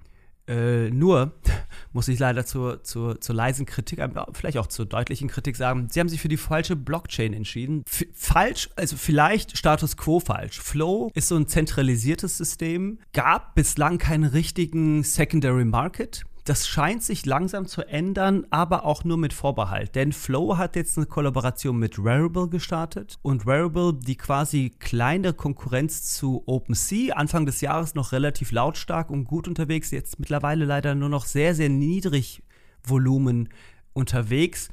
äh, 0.48 0.90
nur, 0.90 1.32
muss 1.92 2.08
ich 2.08 2.18
leider 2.18 2.44
zur, 2.44 2.82
zur, 2.82 3.20
zur 3.20 3.34
leisen 3.34 3.66
Kritik, 3.66 4.00
vielleicht 4.32 4.58
auch 4.58 4.66
zur 4.66 4.86
deutlichen 4.86 5.28
Kritik 5.28 5.56
sagen, 5.56 5.88
sie 5.90 6.00
haben 6.00 6.08
sich 6.08 6.20
für 6.20 6.28
die 6.28 6.36
falsche 6.36 6.76
Blockchain 6.76 7.32
entschieden. 7.32 7.84
F 7.86 8.06
falsch, 8.12 8.68
also 8.76 8.96
vielleicht 8.96 9.56
Status 9.56 9.96
quo 9.96 10.20
falsch. 10.20 10.60
Flow 10.60 11.10
ist 11.14 11.28
so 11.28 11.36
ein 11.36 11.46
zentralisiertes 11.46 12.38
System, 12.38 12.98
gab 13.12 13.54
bislang 13.54 13.98
keinen 13.98 14.24
richtigen 14.24 15.04
Secondary 15.04 15.64
Market. 15.64 16.24
Das 16.44 16.66
scheint 16.66 17.04
sich 17.04 17.24
langsam 17.24 17.66
zu 17.66 17.82
ändern, 17.82 18.46
aber 18.50 18.84
auch 18.84 19.04
nur 19.04 19.16
mit 19.16 19.32
Vorbehalt. 19.32 19.94
Denn 19.94 20.12
Flow 20.12 20.58
hat 20.58 20.74
jetzt 20.74 20.98
eine 20.98 21.06
Kollaboration 21.06 21.78
mit 21.78 21.98
Rarible 21.98 22.48
gestartet 22.48 23.18
und 23.22 23.46
Rarible, 23.46 23.94
die 23.94 24.16
quasi 24.16 24.70
kleine 24.80 25.34
Konkurrenz 25.34 26.14
zu 26.14 26.42
OpenSea, 26.46 27.14
Anfang 27.14 27.46
des 27.46 27.60
Jahres 27.60 27.94
noch 27.94 28.10
relativ 28.10 28.50
lautstark 28.50 29.10
und 29.10 29.24
gut 29.24 29.46
unterwegs, 29.46 29.92
jetzt 29.92 30.18
mittlerweile 30.18 30.64
leider 30.64 30.96
nur 30.96 31.08
noch 31.08 31.26
sehr, 31.26 31.54
sehr 31.54 31.68
niedrig 31.68 32.42
Volumen 32.82 33.48
unterwegs 33.92 34.68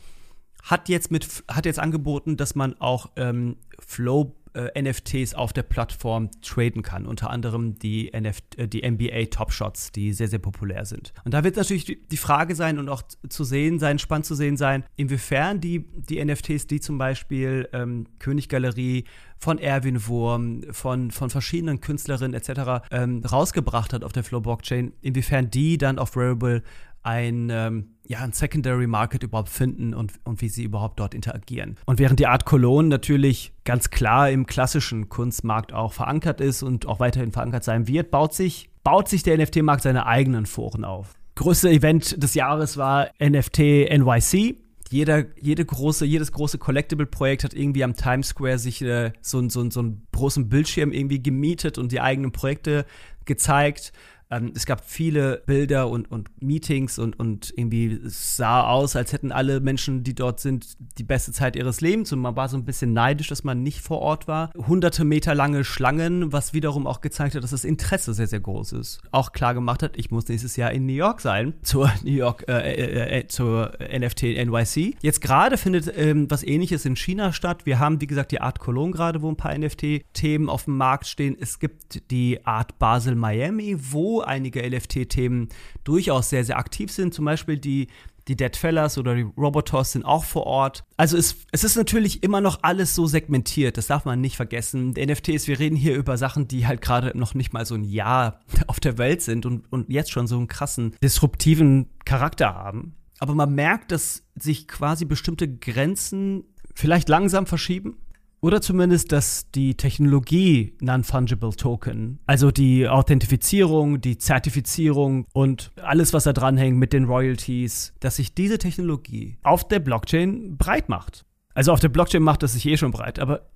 hat 0.63 0.89
jetzt 0.89 1.09
mit 1.09 1.43
hat 1.49 1.65
jetzt 1.65 1.79
angeboten, 1.79 2.37
dass 2.37 2.55
man 2.55 2.79
auch 2.79 3.09
ähm, 3.15 3.57
Flow 3.79 4.35
äh, 4.53 4.81
NFTs 4.81 5.33
auf 5.33 5.53
der 5.53 5.63
Plattform 5.63 6.29
traden 6.41 6.81
kann. 6.81 7.05
Unter 7.05 7.29
anderem 7.29 7.77
die, 7.77 8.13
NF 8.13 8.39
äh, 8.57 8.67
die 8.67 8.89
NBA 8.89 9.25
Top 9.25 9.51
Shots, 9.51 9.91
die 9.91 10.13
sehr, 10.13 10.27
sehr 10.27 10.39
populär 10.39 10.85
sind. 10.85 11.13
Und 11.23 11.33
da 11.33 11.43
wird 11.43 11.55
natürlich 11.55 11.85
die, 11.85 12.07
die 12.07 12.17
Frage 12.17 12.55
sein 12.55 12.79
und 12.79 12.89
auch 12.89 13.03
zu 13.27 13.43
sehen 13.43 13.79
sein, 13.79 13.99
spannend 13.99 14.25
zu 14.25 14.35
sehen 14.35 14.57
sein, 14.57 14.83
inwiefern 14.95 15.61
die, 15.61 15.85
die 15.93 16.23
NFTs, 16.23 16.67
die 16.67 16.79
zum 16.79 16.97
Beispiel 16.97 17.69
ähm, 17.73 18.07
Königgalerie 18.19 19.05
von 19.37 19.57
Erwin 19.57 20.05
Wurm, 20.07 20.63
von, 20.71 21.11
von 21.11 21.29
verschiedenen 21.29 21.79
Künstlerinnen 21.79 22.33
etc. 22.33 22.85
Ähm, 22.91 23.23
rausgebracht 23.23 23.93
hat 23.93 24.03
auf 24.03 24.11
der 24.11 24.23
Flow 24.23 24.41
Blockchain, 24.41 24.93
inwiefern 25.01 25.49
die 25.49 25.77
dann 25.77 25.97
auf 25.97 26.15
Rarible 26.17 26.61
ein, 27.03 27.49
ähm, 27.51 27.95
ja, 28.07 28.19
ein 28.19 28.33
Secondary 28.33 28.87
Market 28.87 29.23
überhaupt 29.23 29.49
finden 29.49 29.93
und, 29.93 30.13
und 30.23 30.41
wie 30.41 30.49
sie 30.49 30.63
überhaupt 30.63 30.99
dort 30.99 31.13
interagieren. 31.13 31.77
Und 31.85 31.99
während 31.99 32.19
die 32.19 32.27
Art 32.27 32.45
Cologne 32.45 32.89
natürlich 32.89 33.53
ganz 33.63 33.89
klar 33.89 34.29
im 34.29 34.45
klassischen 34.45 35.09
Kunstmarkt 35.09 35.73
auch 35.73 35.93
verankert 35.93 36.41
ist 36.41 36.63
und 36.63 36.87
auch 36.87 36.99
weiterhin 36.99 37.31
verankert 37.31 37.63
sein 37.63 37.87
wird, 37.87 38.11
baut 38.11 38.33
sich, 38.33 38.69
baut 38.83 39.07
sich 39.07 39.23
der 39.23 39.37
NFT-Markt 39.37 39.83
seine 39.83 40.05
eigenen 40.05 40.45
Foren 40.45 40.83
auf. 40.83 41.15
Größte 41.35 41.69
Event 41.69 42.21
des 42.21 42.33
Jahres 42.33 42.77
war 42.77 43.09
NFT 43.21 43.59
NYC. 43.59 44.57
Jeder, 44.89 45.25
jede 45.39 45.63
große, 45.63 46.03
jedes 46.03 46.31
große 46.31 46.57
Collectible-Projekt 46.57 47.43
hat 47.43 47.53
irgendwie 47.53 47.83
am 47.83 47.95
Times 47.95 48.29
Square 48.29 48.57
sich 48.57 48.81
äh, 48.81 49.13
so, 49.21 49.47
so, 49.47 49.69
so 49.69 49.79
einen 49.81 50.07
großen 50.11 50.49
Bildschirm 50.49 50.91
irgendwie 50.91 51.21
gemietet 51.21 51.77
und 51.77 51.91
die 51.91 52.01
eigenen 52.01 52.31
Projekte 52.31 52.85
gezeigt. 53.25 53.93
Ähm, 54.31 54.51
es 54.55 54.65
gab 54.65 54.85
viele 54.85 55.41
Bilder 55.45 55.89
und, 55.89 56.11
und 56.11 56.29
Meetings 56.41 56.99
und, 56.99 57.19
und 57.19 57.51
irgendwie 57.55 57.99
es 58.05 58.37
sah 58.37 58.63
aus, 58.63 58.95
als 58.95 59.11
hätten 59.11 59.31
alle 59.31 59.59
Menschen, 59.59 60.03
die 60.03 60.13
dort 60.13 60.39
sind, 60.39 60.77
die 60.97 61.03
beste 61.03 61.31
Zeit 61.31 61.55
ihres 61.55 61.81
Lebens 61.81 62.13
und 62.13 62.19
man 62.19 62.35
war 62.35 62.47
so 62.47 62.57
ein 62.57 62.65
bisschen 62.65 62.93
neidisch, 62.93 63.27
dass 63.27 63.43
man 63.43 63.63
nicht 63.63 63.81
vor 63.81 63.99
Ort 63.99 64.27
war. 64.27 64.51
Hunderte 64.55 65.03
Meter 65.03 65.33
lange 65.33 65.63
Schlangen, 65.63 66.31
was 66.31 66.53
wiederum 66.53 66.85
auch 66.85 67.01
gezeigt 67.01 67.35
hat, 67.35 67.43
dass 67.43 67.51
das 67.51 67.63
Interesse 67.63 68.13
sehr, 68.13 68.27
sehr 68.27 68.39
groß 68.39 68.73
ist. 68.73 69.01
Auch 69.11 69.31
klar 69.31 69.53
gemacht 69.53 69.81
hat, 69.81 69.97
ich 69.97 70.11
muss 70.11 70.27
nächstes 70.27 70.55
Jahr 70.55 70.71
in 70.71 70.85
New 70.85 70.93
York 70.93 71.21
sein, 71.21 71.55
zur 71.63 71.91
New 72.03 72.11
York, 72.11 72.45
äh, 72.47 72.73
äh, 72.73 73.19
äh, 73.19 73.27
zur 73.27 73.73
NFT 73.79 74.23
NYC. 74.23 74.95
Jetzt 75.01 75.21
gerade 75.21 75.57
findet 75.57 75.91
ähm, 75.97 76.29
was 76.29 76.43
ähnliches 76.43 76.85
in 76.85 76.95
China 76.95 77.33
statt. 77.33 77.65
Wir 77.65 77.79
haben, 77.79 77.99
wie 77.99 78.07
gesagt, 78.07 78.31
die 78.31 78.41
Art 78.41 78.59
Cologne 78.59 78.91
gerade, 78.91 79.21
wo 79.23 79.29
ein 79.29 79.37
paar 79.37 79.57
NFT-Themen 79.57 80.49
auf 80.49 80.65
dem 80.65 80.77
Markt 80.77 81.07
stehen. 81.07 81.35
Es 81.39 81.59
gibt 81.59 82.11
die 82.11 82.45
Art 82.45 82.77
Basel 82.77 83.15
Miami, 83.15 83.75
wo 83.79 84.18
einige 84.21 84.61
LFT-Themen 84.61 85.49
durchaus 85.83 86.29
sehr, 86.29 86.43
sehr 86.43 86.57
aktiv 86.57 86.91
sind. 86.91 87.13
Zum 87.13 87.25
Beispiel 87.25 87.57
die, 87.57 87.87
die 88.27 88.35
Dead 88.35 88.55
Fellas 88.55 88.97
oder 88.97 89.15
die 89.15 89.27
Robotos 89.37 89.93
sind 89.93 90.05
auch 90.05 90.23
vor 90.23 90.45
Ort. 90.45 90.83
Also 90.97 91.17
es, 91.17 91.35
es 91.51 91.63
ist 91.63 91.75
natürlich 91.75 92.23
immer 92.23 92.41
noch 92.41 92.59
alles 92.61 92.95
so 92.95 93.07
segmentiert, 93.07 93.77
das 93.77 93.87
darf 93.87 94.05
man 94.05 94.21
nicht 94.21 94.35
vergessen. 94.35 94.93
Die 94.93 95.05
NFTs, 95.05 95.47
wir 95.47 95.59
reden 95.59 95.75
hier 95.75 95.95
über 95.95 96.17
Sachen, 96.17 96.47
die 96.47 96.67
halt 96.67 96.81
gerade 96.81 97.17
noch 97.17 97.33
nicht 97.33 97.53
mal 97.53 97.65
so 97.65 97.75
ein 97.75 97.83
Jahr 97.83 98.39
auf 98.67 98.79
der 98.79 98.97
Welt 98.97 99.21
sind 99.21 99.45
und, 99.45 99.71
und 99.71 99.89
jetzt 99.89 100.11
schon 100.11 100.27
so 100.27 100.37
einen 100.37 100.47
krassen, 100.47 100.95
disruptiven 101.03 101.89
Charakter 102.05 102.53
haben. 102.53 102.95
Aber 103.19 103.35
man 103.35 103.53
merkt, 103.53 103.91
dass 103.91 104.23
sich 104.35 104.67
quasi 104.67 105.05
bestimmte 105.05 105.53
Grenzen 105.53 106.45
vielleicht 106.73 107.09
langsam 107.09 107.47
verschieben 107.47 107.97
oder 108.41 108.61
zumindest, 108.61 109.11
dass 109.11 109.51
die 109.51 109.75
Technologie 109.75 110.73
Non-Fungible 110.81 111.51
Token, 111.55 112.19
also 112.25 112.51
die 112.51 112.87
Authentifizierung, 112.87 113.99
die 113.99 114.17
Zertifizierung 114.17 115.25
und 115.33 115.71
alles, 115.81 116.13
was 116.13 116.23
da 116.23 116.33
dranhängt 116.33 116.77
mit 116.77 116.93
den 116.93 117.05
Royalties, 117.05 117.93
dass 117.99 118.15
sich 118.15 118.33
diese 118.33 118.57
Technologie 118.57 119.37
auf 119.43 119.67
der 119.67 119.79
Blockchain 119.79 120.57
breit 120.57 120.87
macht. 120.89 121.25
Also 121.53 121.73
auf 121.73 121.79
der 121.79 121.89
Blockchain 121.89 122.23
macht 122.23 122.43
es 122.43 122.53
sich 122.53 122.65
eh 122.65 122.77
schon 122.77 122.91
breit, 122.91 123.19
aber 123.19 123.49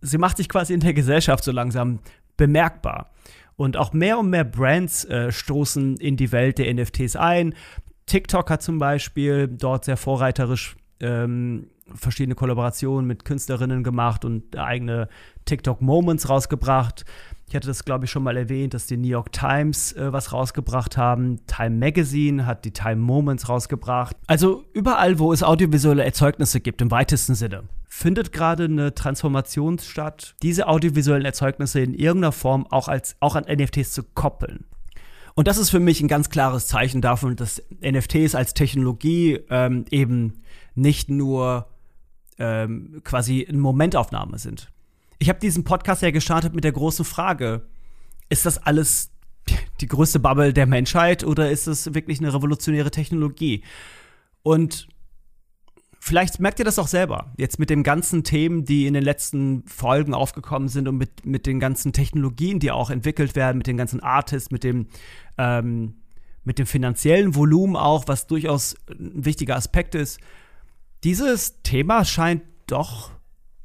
sie 0.00 0.18
macht 0.18 0.38
sich 0.38 0.48
quasi 0.48 0.72
in 0.72 0.80
der 0.80 0.94
Gesellschaft 0.94 1.44
so 1.44 1.52
langsam 1.52 1.98
bemerkbar. 2.36 3.10
Und 3.56 3.76
auch 3.76 3.92
mehr 3.92 4.18
und 4.18 4.30
mehr 4.30 4.44
Brands 4.44 5.04
äh, 5.04 5.30
stoßen 5.30 5.98
in 5.98 6.16
die 6.16 6.32
Welt 6.32 6.56
der 6.56 6.72
NFTs 6.72 7.16
ein. 7.16 7.54
TikTok 8.06 8.48
hat 8.48 8.62
zum 8.62 8.78
Beispiel 8.78 9.48
dort 9.48 9.84
sehr 9.84 9.98
vorreiterisch 9.98 10.76
ähm, 11.00 11.66
verschiedene 11.94 12.34
Kollaborationen 12.34 13.06
mit 13.06 13.24
Künstlerinnen 13.24 13.82
gemacht 13.82 14.24
und 14.24 14.56
eigene 14.56 15.08
TikTok-Moments 15.44 16.28
rausgebracht. 16.28 17.04
Ich 17.48 17.56
hatte 17.56 17.66
das, 17.66 17.84
glaube 17.84 18.04
ich, 18.04 18.10
schon 18.12 18.22
mal 18.22 18.36
erwähnt, 18.36 18.74
dass 18.74 18.86
die 18.86 18.96
New 18.96 19.08
York 19.08 19.32
Times 19.32 19.92
äh, 19.94 20.12
was 20.12 20.32
rausgebracht 20.32 20.96
haben. 20.96 21.44
Time 21.46 21.76
Magazine 21.76 22.46
hat 22.46 22.64
die 22.64 22.70
Time 22.70 22.96
Moments 22.96 23.48
rausgebracht. 23.48 24.16
Also 24.28 24.64
überall, 24.72 25.18
wo 25.18 25.32
es 25.32 25.42
audiovisuelle 25.42 26.04
Erzeugnisse 26.04 26.60
gibt, 26.60 26.80
im 26.80 26.92
weitesten 26.92 27.34
Sinne, 27.34 27.64
findet 27.88 28.32
gerade 28.32 28.64
eine 28.64 28.94
Transformation 28.94 29.80
statt, 29.80 30.36
diese 30.42 30.68
audiovisuellen 30.68 31.24
Erzeugnisse 31.24 31.80
in 31.80 31.92
irgendeiner 31.92 32.32
Form 32.32 32.66
auch, 32.68 32.86
als, 32.86 33.16
auch 33.18 33.34
an 33.34 33.44
NFTs 33.44 33.92
zu 33.92 34.04
koppeln. 34.04 34.64
Und 35.34 35.48
das 35.48 35.58
ist 35.58 35.70
für 35.70 35.80
mich 35.80 36.00
ein 36.00 36.08
ganz 36.08 36.30
klares 36.30 36.66
Zeichen 36.66 37.00
davon, 37.00 37.34
dass 37.34 37.62
NFTs 37.82 38.34
als 38.34 38.54
Technologie 38.54 39.40
ähm, 39.50 39.86
eben 39.90 40.42
nicht 40.74 41.08
nur 41.10 41.66
ähm, 42.40 43.02
quasi 43.04 43.46
eine 43.46 43.58
Momentaufnahme 43.58 44.38
sind. 44.38 44.72
Ich 45.18 45.28
habe 45.28 45.38
diesen 45.38 45.62
Podcast 45.62 46.02
ja 46.02 46.10
gestartet 46.10 46.54
mit 46.54 46.64
der 46.64 46.72
großen 46.72 47.04
Frage, 47.04 47.62
ist 48.30 48.46
das 48.46 48.58
alles 48.58 49.10
die 49.80 49.86
größte 49.86 50.18
Bubble 50.18 50.52
der 50.52 50.66
Menschheit 50.66 51.22
oder 51.22 51.50
ist 51.50 51.66
es 51.66 51.94
wirklich 51.94 52.18
eine 52.18 52.32
revolutionäre 52.32 52.90
Technologie? 52.90 53.62
Und 54.42 54.88
vielleicht 55.98 56.40
merkt 56.40 56.58
ihr 56.58 56.64
das 56.64 56.78
auch 56.78 56.86
selber, 56.86 57.32
jetzt 57.36 57.58
mit 57.58 57.68
den 57.68 57.82
ganzen 57.82 58.24
Themen, 58.24 58.64
die 58.64 58.86
in 58.86 58.94
den 58.94 59.02
letzten 59.02 59.62
Folgen 59.66 60.14
aufgekommen 60.14 60.68
sind 60.68 60.88
und 60.88 60.96
mit, 60.96 61.26
mit 61.26 61.44
den 61.46 61.60
ganzen 61.60 61.92
Technologien, 61.92 62.58
die 62.58 62.70
auch 62.70 62.88
entwickelt 62.88 63.36
werden, 63.36 63.58
mit 63.58 63.66
den 63.66 63.76
ganzen 63.76 64.00
Artists, 64.00 64.50
mit 64.50 64.64
dem, 64.64 64.86
ähm, 65.36 65.96
mit 66.44 66.58
dem 66.58 66.66
finanziellen 66.66 67.34
Volumen 67.34 67.76
auch, 67.76 68.08
was 68.08 68.26
durchaus 68.26 68.76
ein 68.88 69.26
wichtiger 69.26 69.56
Aspekt 69.56 69.94
ist 69.94 70.20
dieses 71.04 71.62
Thema 71.62 72.04
scheint 72.04 72.42
doch 72.66 73.10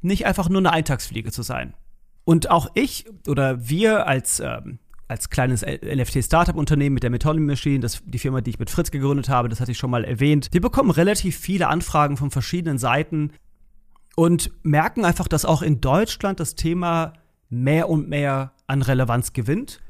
nicht 0.02 0.26
einfach 0.26 0.50
nur 0.50 0.60
eine 0.60 0.72
Eintagsfliege 0.72 1.32
zu 1.32 1.42
sein. 1.42 1.74
Und 2.24 2.50
auch 2.50 2.72
ich 2.74 3.06
oder 3.28 3.70
wir 3.70 4.08
als, 4.08 4.40
ähm, 4.40 4.80
als 5.08 5.30
kleines 5.30 5.64
NFT-Startup-Unternehmen 5.64 6.96
mit 6.96 7.04
der 7.04 7.12
Metonymy 7.12 7.46
Machine, 7.46 7.80
das, 7.80 8.02
die 8.06 8.20
Firma, 8.20 8.42
die 8.42 8.52
ich 8.52 8.60
mit 8.60 8.70
Fritz 8.70 8.92
gegründet 8.92 9.30
habe, 9.30 9.50
das 9.50 9.60
hatte 9.60 9.72
ich 9.72 9.78
schon 9.78 9.92
mal 9.92 10.04
erwähnt, 10.04 10.50
wir 10.52 10.62
bekommen 10.62 10.90
relativ 10.90 11.38
viele 11.38 11.68
Anfragen 11.68 12.18
von 12.18 12.32
verschiedenen 12.32 12.78
Seiten 12.78 13.32
und 14.16 14.52
merken 14.64 15.06
einfach, 15.06 15.28
dass 15.28 15.46
auch 15.46 15.62
in 15.62 15.82
Deutschland 15.82 16.40
das 16.40 16.56
Thema 16.56 17.14
mehr 17.50 17.90
und 17.90 18.10
mehr 18.10 18.54
an 18.66 18.82
Relevanz 18.82 19.34
gewinnt. 19.34 19.82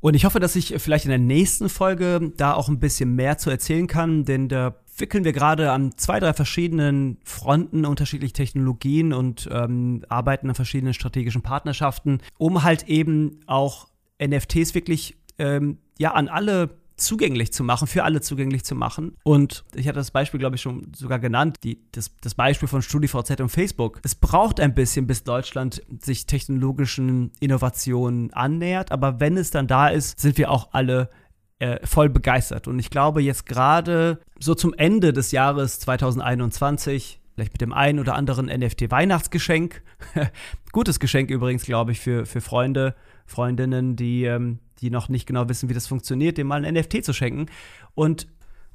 Und 0.00 0.14
ich 0.14 0.24
hoffe, 0.24 0.40
dass 0.40 0.56
ich 0.56 0.74
vielleicht 0.78 1.04
in 1.04 1.10
der 1.10 1.18
nächsten 1.18 1.68
Folge 1.68 2.32
da 2.36 2.54
auch 2.54 2.68
ein 2.68 2.78
bisschen 2.78 3.14
mehr 3.16 3.36
zu 3.36 3.50
erzählen 3.50 3.86
kann, 3.86 4.24
denn 4.24 4.48
da 4.48 4.74
wickeln 4.96 5.24
wir 5.24 5.32
gerade 5.32 5.72
an 5.72 5.92
zwei, 5.96 6.20
drei 6.20 6.32
verschiedenen 6.32 7.18
Fronten 7.24 7.84
unterschiedliche 7.84 8.34
Technologien 8.34 9.12
und 9.12 9.48
ähm, 9.50 10.04
arbeiten 10.08 10.48
an 10.48 10.54
verschiedenen 10.54 10.94
strategischen 10.94 11.42
Partnerschaften, 11.42 12.18
um 12.38 12.62
halt 12.62 12.88
eben 12.88 13.40
auch 13.46 13.88
NFTs 14.22 14.74
wirklich 14.74 15.16
ähm, 15.38 15.78
ja 15.98 16.12
an 16.12 16.28
alle 16.28 16.80
zugänglich 17.00 17.52
zu 17.52 17.64
machen, 17.64 17.88
für 17.88 18.04
alle 18.04 18.20
zugänglich 18.20 18.64
zu 18.64 18.74
machen. 18.74 19.16
Und 19.24 19.64
ich 19.74 19.88
hatte 19.88 19.98
das 19.98 20.10
Beispiel, 20.10 20.38
glaube 20.38 20.56
ich, 20.56 20.62
schon 20.62 20.92
sogar 20.94 21.18
genannt, 21.18 21.58
die, 21.64 21.80
das, 21.92 22.14
das 22.20 22.34
Beispiel 22.34 22.68
von 22.68 22.82
StudiVZ 22.82 23.40
und 23.40 23.48
Facebook. 23.48 24.00
Es 24.04 24.14
braucht 24.14 24.60
ein 24.60 24.74
bisschen, 24.74 25.06
bis 25.06 25.24
Deutschland 25.24 25.82
sich 26.00 26.26
technologischen 26.26 27.32
Innovationen 27.40 28.32
annähert, 28.32 28.92
aber 28.92 29.18
wenn 29.18 29.36
es 29.36 29.50
dann 29.50 29.66
da 29.66 29.88
ist, 29.88 30.20
sind 30.20 30.38
wir 30.38 30.50
auch 30.50 30.68
alle 30.72 31.10
äh, 31.60 31.86
voll 31.86 32.08
begeistert. 32.08 32.66
Und 32.66 32.78
ich 32.78 32.90
glaube, 32.90 33.22
jetzt 33.22 33.46
gerade 33.46 34.18
so 34.38 34.54
zum 34.54 34.74
Ende 34.74 35.12
des 35.12 35.30
Jahres 35.30 35.78
2021, 35.80 37.20
vielleicht 37.34 37.52
mit 37.52 37.60
dem 37.60 37.72
einen 37.72 37.98
oder 37.98 38.14
anderen 38.14 38.46
NFT-Weihnachtsgeschenk, 38.46 39.82
gutes 40.72 40.98
Geschenk 41.00 41.30
übrigens, 41.30 41.64
glaube 41.64 41.92
ich, 41.92 42.00
für, 42.00 42.26
für 42.26 42.40
Freunde, 42.40 42.94
Freundinnen, 43.26 43.94
die, 43.94 44.24
ähm, 44.24 44.58
die 44.80 44.90
noch 44.90 45.08
nicht 45.10 45.26
genau 45.26 45.48
wissen, 45.48 45.68
wie 45.68 45.74
das 45.74 45.86
funktioniert, 45.86 46.38
dem 46.38 46.46
mal 46.46 46.64
ein 46.64 46.74
NFT 46.74 47.04
zu 47.04 47.12
schenken. 47.12 47.46
Und, 47.94 48.26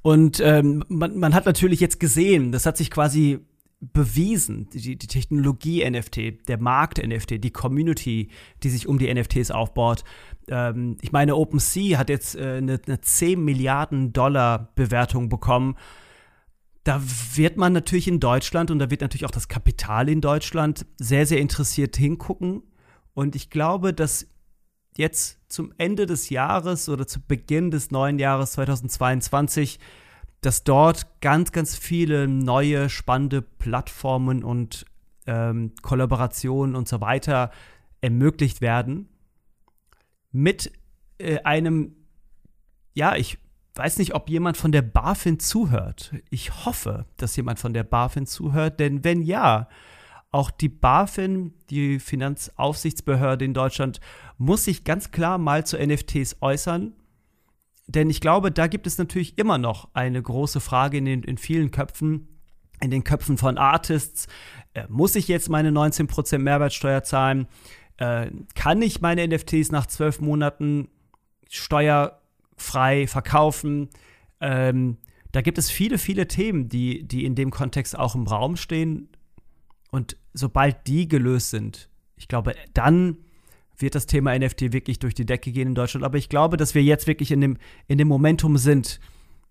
und 0.03 0.39
ähm, 0.39 0.83
man, 0.87 1.17
man 1.17 1.33
hat 1.33 1.47
natürlich 1.47 1.79
jetzt 1.79 1.99
gesehen, 1.99 2.51
das 2.51 2.67
hat 2.67 2.77
sich 2.77 2.91
quasi 2.91 3.39
bewiesen, 3.93 4.69
die, 4.69 4.97
die 4.97 5.07
Technologie 5.07 5.89
NFT, 5.89 6.47
der 6.47 6.57
Markt 6.59 7.05
NFT, 7.05 7.43
die 7.43 7.51
Community, 7.51 8.29
die 8.63 8.69
sich 8.69 8.87
um 8.87 8.97
die 8.97 9.13
NFTs 9.13 9.51
aufbaut. 9.51 10.03
Ähm, 10.47 10.97
ich 11.01 11.11
meine, 11.11 11.35
OpenSea 11.35 11.97
hat 11.97 12.09
jetzt 12.09 12.35
äh, 12.35 12.57
eine, 12.57 12.79
eine 12.85 13.01
10 13.01 13.43
Milliarden 13.43 14.13
Dollar 14.13 14.71
Bewertung 14.75 15.29
bekommen. 15.29 15.75
Da 16.83 17.01
wird 17.33 17.57
man 17.57 17.73
natürlich 17.73 18.07
in 18.07 18.19
Deutschland 18.19 18.69
und 18.69 18.79
da 18.79 18.91
wird 18.91 19.01
natürlich 19.01 19.25
auch 19.25 19.31
das 19.31 19.47
Kapital 19.47 20.07
in 20.07 20.21
Deutschland 20.21 20.85
sehr, 20.97 21.25
sehr 21.25 21.39
interessiert 21.39 21.95
hingucken. 21.97 22.61
Und 23.13 23.35
ich 23.35 23.49
glaube, 23.49 23.93
dass 23.93 24.27
jetzt 24.97 25.39
zum 25.49 25.73
Ende 25.77 26.05
des 26.05 26.29
Jahres 26.29 26.89
oder 26.89 27.07
zu 27.07 27.19
Beginn 27.21 27.71
des 27.71 27.91
neuen 27.91 28.19
Jahres 28.19 28.53
2022 28.53 29.79
dass 30.45 30.63
dort 30.63 31.21
ganz, 31.21 31.51
ganz 31.51 31.75
viele 31.75 32.27
neue, 32.27 32.89
spannende 32.89 33.41
Plattformen 33.41 34.43
und 34.43 34.85
ähm, 35.25 35.73
Kollaborationen 35.81 36.75
und 36.75 36.87
so 36.87 37.01
weiter 37.01 37.51
ermöglicht 38.01 38.61
werden. 38.61 39.09
Mit 40.31 40.71
äh, 41.17 41.39
einem, 41.39 41.95
ja, 42.93 43.15
ich 43.15 43.39
weiß 43.73 43.97
nicht, 43.97 44.13
ob 44.13 44.29
jemand 44.29 44.57
von 44.57 44.71
der 44.71 44.83
BaFin 44.83 45.39
zuhört. 45.39 46.13
Ich 46.29 46.65
hoffe, 46.65 47.05
dass 47.17 47.35
jemand 47.35 47.59
von 47.59 47.73
der 47.73 47.83
BaFin 47.83 48.27
zuhört, 48.27 48.79
denn 48.79 49.03
wenn 49.03 49.21
ja, 49.21 49.67
auch 50.31 50.51
die 50.51 50.69
BaFin, 50.69 51.53
die 51.69 51.97
Finanzaufsichtsbehörde 51.97 53.45
in 53.45 53.53
Deutschland, 53.53 54.01
muss 54.37 54.65
sich 54.65 54.83
ganz 54.83 55.11
klar 55.11 55.37
mal 55.37 55.65
zu 55.65 55.77
NFTs 55.77 56.37
äußern. 56.41 56.93
Denn 57.87 58.09
ich 58.09 58.19
glaube, 58.19 58.51
da 58.51 58.67
gibt 58.67 58.87
es 58.87 58.97
natürlich 58.97 59.37
immer 59.37 59.57
noch 59.57 59.89
eine 59.93 60.21
große 60.21 60.59
Frage 60.59 60.97
in, 60.97 61.05
den, 61.05 61.23
in 61.23 61.37
vielen 61.37 61.71
Köpfen, 61.71 62.27
in 62.81 62.91
den 62.91 63.03
Köpfen 63.03 63.37
von 63.37 63.57
Artists. 63.57 64.27
Äh, 64.73 64.85
muss 64.89 65.15
ich 65.15 65.27
jetzt 65.27 65.49
meine 65.49 65.69
19% 65.69 66.39
Mehrwertsteuer 66.39 67.03
zahlen? 67.03 67.47
Äh, 67.97 68.31
kann 68.55 68.81
ich 68.81 69.01
meine 69.01 69.27
NFTs 69.27 69.71
nach 69.71 69.85
zwölf 69.85 70.19
Monaten 70.19 70.89
steuerfrei 71.49 73.07
verkaufen? 73.07 73.89
Ähm, 74.41 74.97
da 75.31 75.41
gibt 75.41 75.57
es 75.57 75.69
viele, 75.69 75.97
viele 75.97 76.27
Themen, 76.27 76.69
die, 76.69 77.07
die 77.07 77.25
in 77.25 77.35
dem 77.35 77.51
Kontext 77.51 77.97
auch 77.97 78.15
im 78.15 78.25
Raum 78.25 78.55
stehen. 78.55 79.09
Und 79.91 80.17
sobald 80.33 80.87
die 80.87 81.07
gelöst 81.07 81.51
sind, 81.51 81.89
ich 82.15 82.27
glaube, 82.27 82.55
dann 82.73 83.17
wird 83.77 83.95
das 83.95 84.05
Thema 84.05 84.37
NFT 84.37 84.73
wirklich 84.73 84.99
durch 84.99 85.13
die 85.13 85.25
Decke 85.25 85.51
gehen 85.51 85.69
in 85.69 85.75
Deutschland. 85.75 86.05
Aber 86.05 86.17
ich 86.17 86.29
glaube, 86.29 86.57
dass 86.57 86.75
wir 86.75 86.83
jetzt 86.83 87.07
wirklich 87.07 87.31
in 87.31 87.41
dem, 87.41 87.57
in 87.87 87.97
dem 87.97 88.07
Momentum 88.07 88.57
sind, 88.57 88.99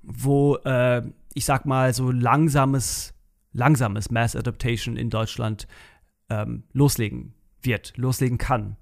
wo, 0.02 0.56
äh, 0.64 1.02
ich 1.34 1.44
sag 1.44 1.66
mal, 1.66 1.92
so 1.92 2.10
langsames, 2.10 3.14
langsames 3.52 4.10
Mass 4.10 4.36
Adaptation 4.36 4.96
in 4.96 5.10
Deutschland 5.10 5.66
ähm, 6.30 6.64
loslegen 6.72 7.34
wird, 7.62 7.96
loslegen 7.96 8.38
kann. 8.38 8.76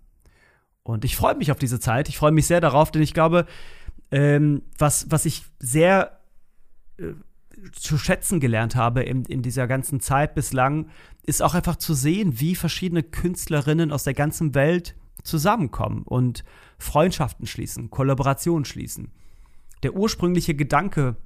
Und 0.83 1.05
ich 1.05 1.17
freue 1.17 1.37
mich 1.37 1.51
auf 1.53 1.59
diese 1.59 1.81
Zeit. 1.81 2.09
Ich 2.09 2.17
freue 2.17 2.33
mich 2.33 2.47
sehr 2.47 2.61
darauf, 2.61 2.91
denn 2.91 3.03
ich 3.03 3.15
glaube, 3.15 3.47
ähm, 4.11 4.63
was, 4.79 5.11
was 5.11 5.25
ich 5.27 5.45
sehr 5.59 6.21
äh, 6.99 7.13
zu 7.73 7.99
schätzen 7.99 8.41
gelernt 8.41 8.75
habe 8.75 9.03
in, 9.03 9.25
in 9.25 9.43
dieser 9.43 9.69
ganzen 9.69 10.01
Zeit 10.01 10.35
bislang, 10.35 10.89
ist 11.25 11.43
auch 11.43 11.55
einfach 11.55 11.77
zu 11.77 11.95
sehen, 11.95 12.41
wie 12.41 12.57
verschiedene 12.57 13.05
Künstlerinnen 13.05 13.93
aus 13.93 14.05
der 14.05 14.15
ganzen 14.15 14.55
Welt 14.55 14.97
zusammenkommen 15.23 16.03
und 16.03 16.45
Freundschaften 16.79 17.47
schließen, 17.47 17.91
Kollaborationen 17.91 18.65
schließen. 18.65 19.11
Der 19.83 19.95
ursprüngliche 19.95 20.55
Gedanke, 20.55 21.17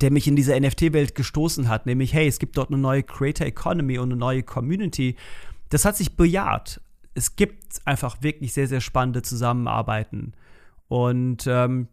der 0.00 0.10
mich 0.10 0.26
in 0.26 0.36
diese 0.36 0.58
NFT-Welt 0.58 1.14
gestoßen 1.14 1.68
hat, 1.68 1.86
nämlich, 1.86 2.12
hey, 2.12 2.26
es 2.26 2.38
gibt 2.38 2.56
dort 2.58 2.70
eine 2.70 2.78
neue 2.78 3.02
Creator 3.02 3.46
Economy 3.46 3.98
und 3.98 4.10
eine 4.10 4.18
neue 4.18 4.42
Community, 4.42 5.16
das 5.70 5.84
hat 5.84 5.96
sich 5.96 6.16
bejaht. 6.16 6.80
Es 7.14 7.36
gibt 7.36 7.80
einfach 7.84 8.22
wirklich 8.22 8.52
sehr, 8.52 8.68
sehr 8.68 8.80
spannende 8.80 9.22
Zusammenarbeiten. 9.22 10.32
Und 10.88 11.46
ähm, 11.46 11.88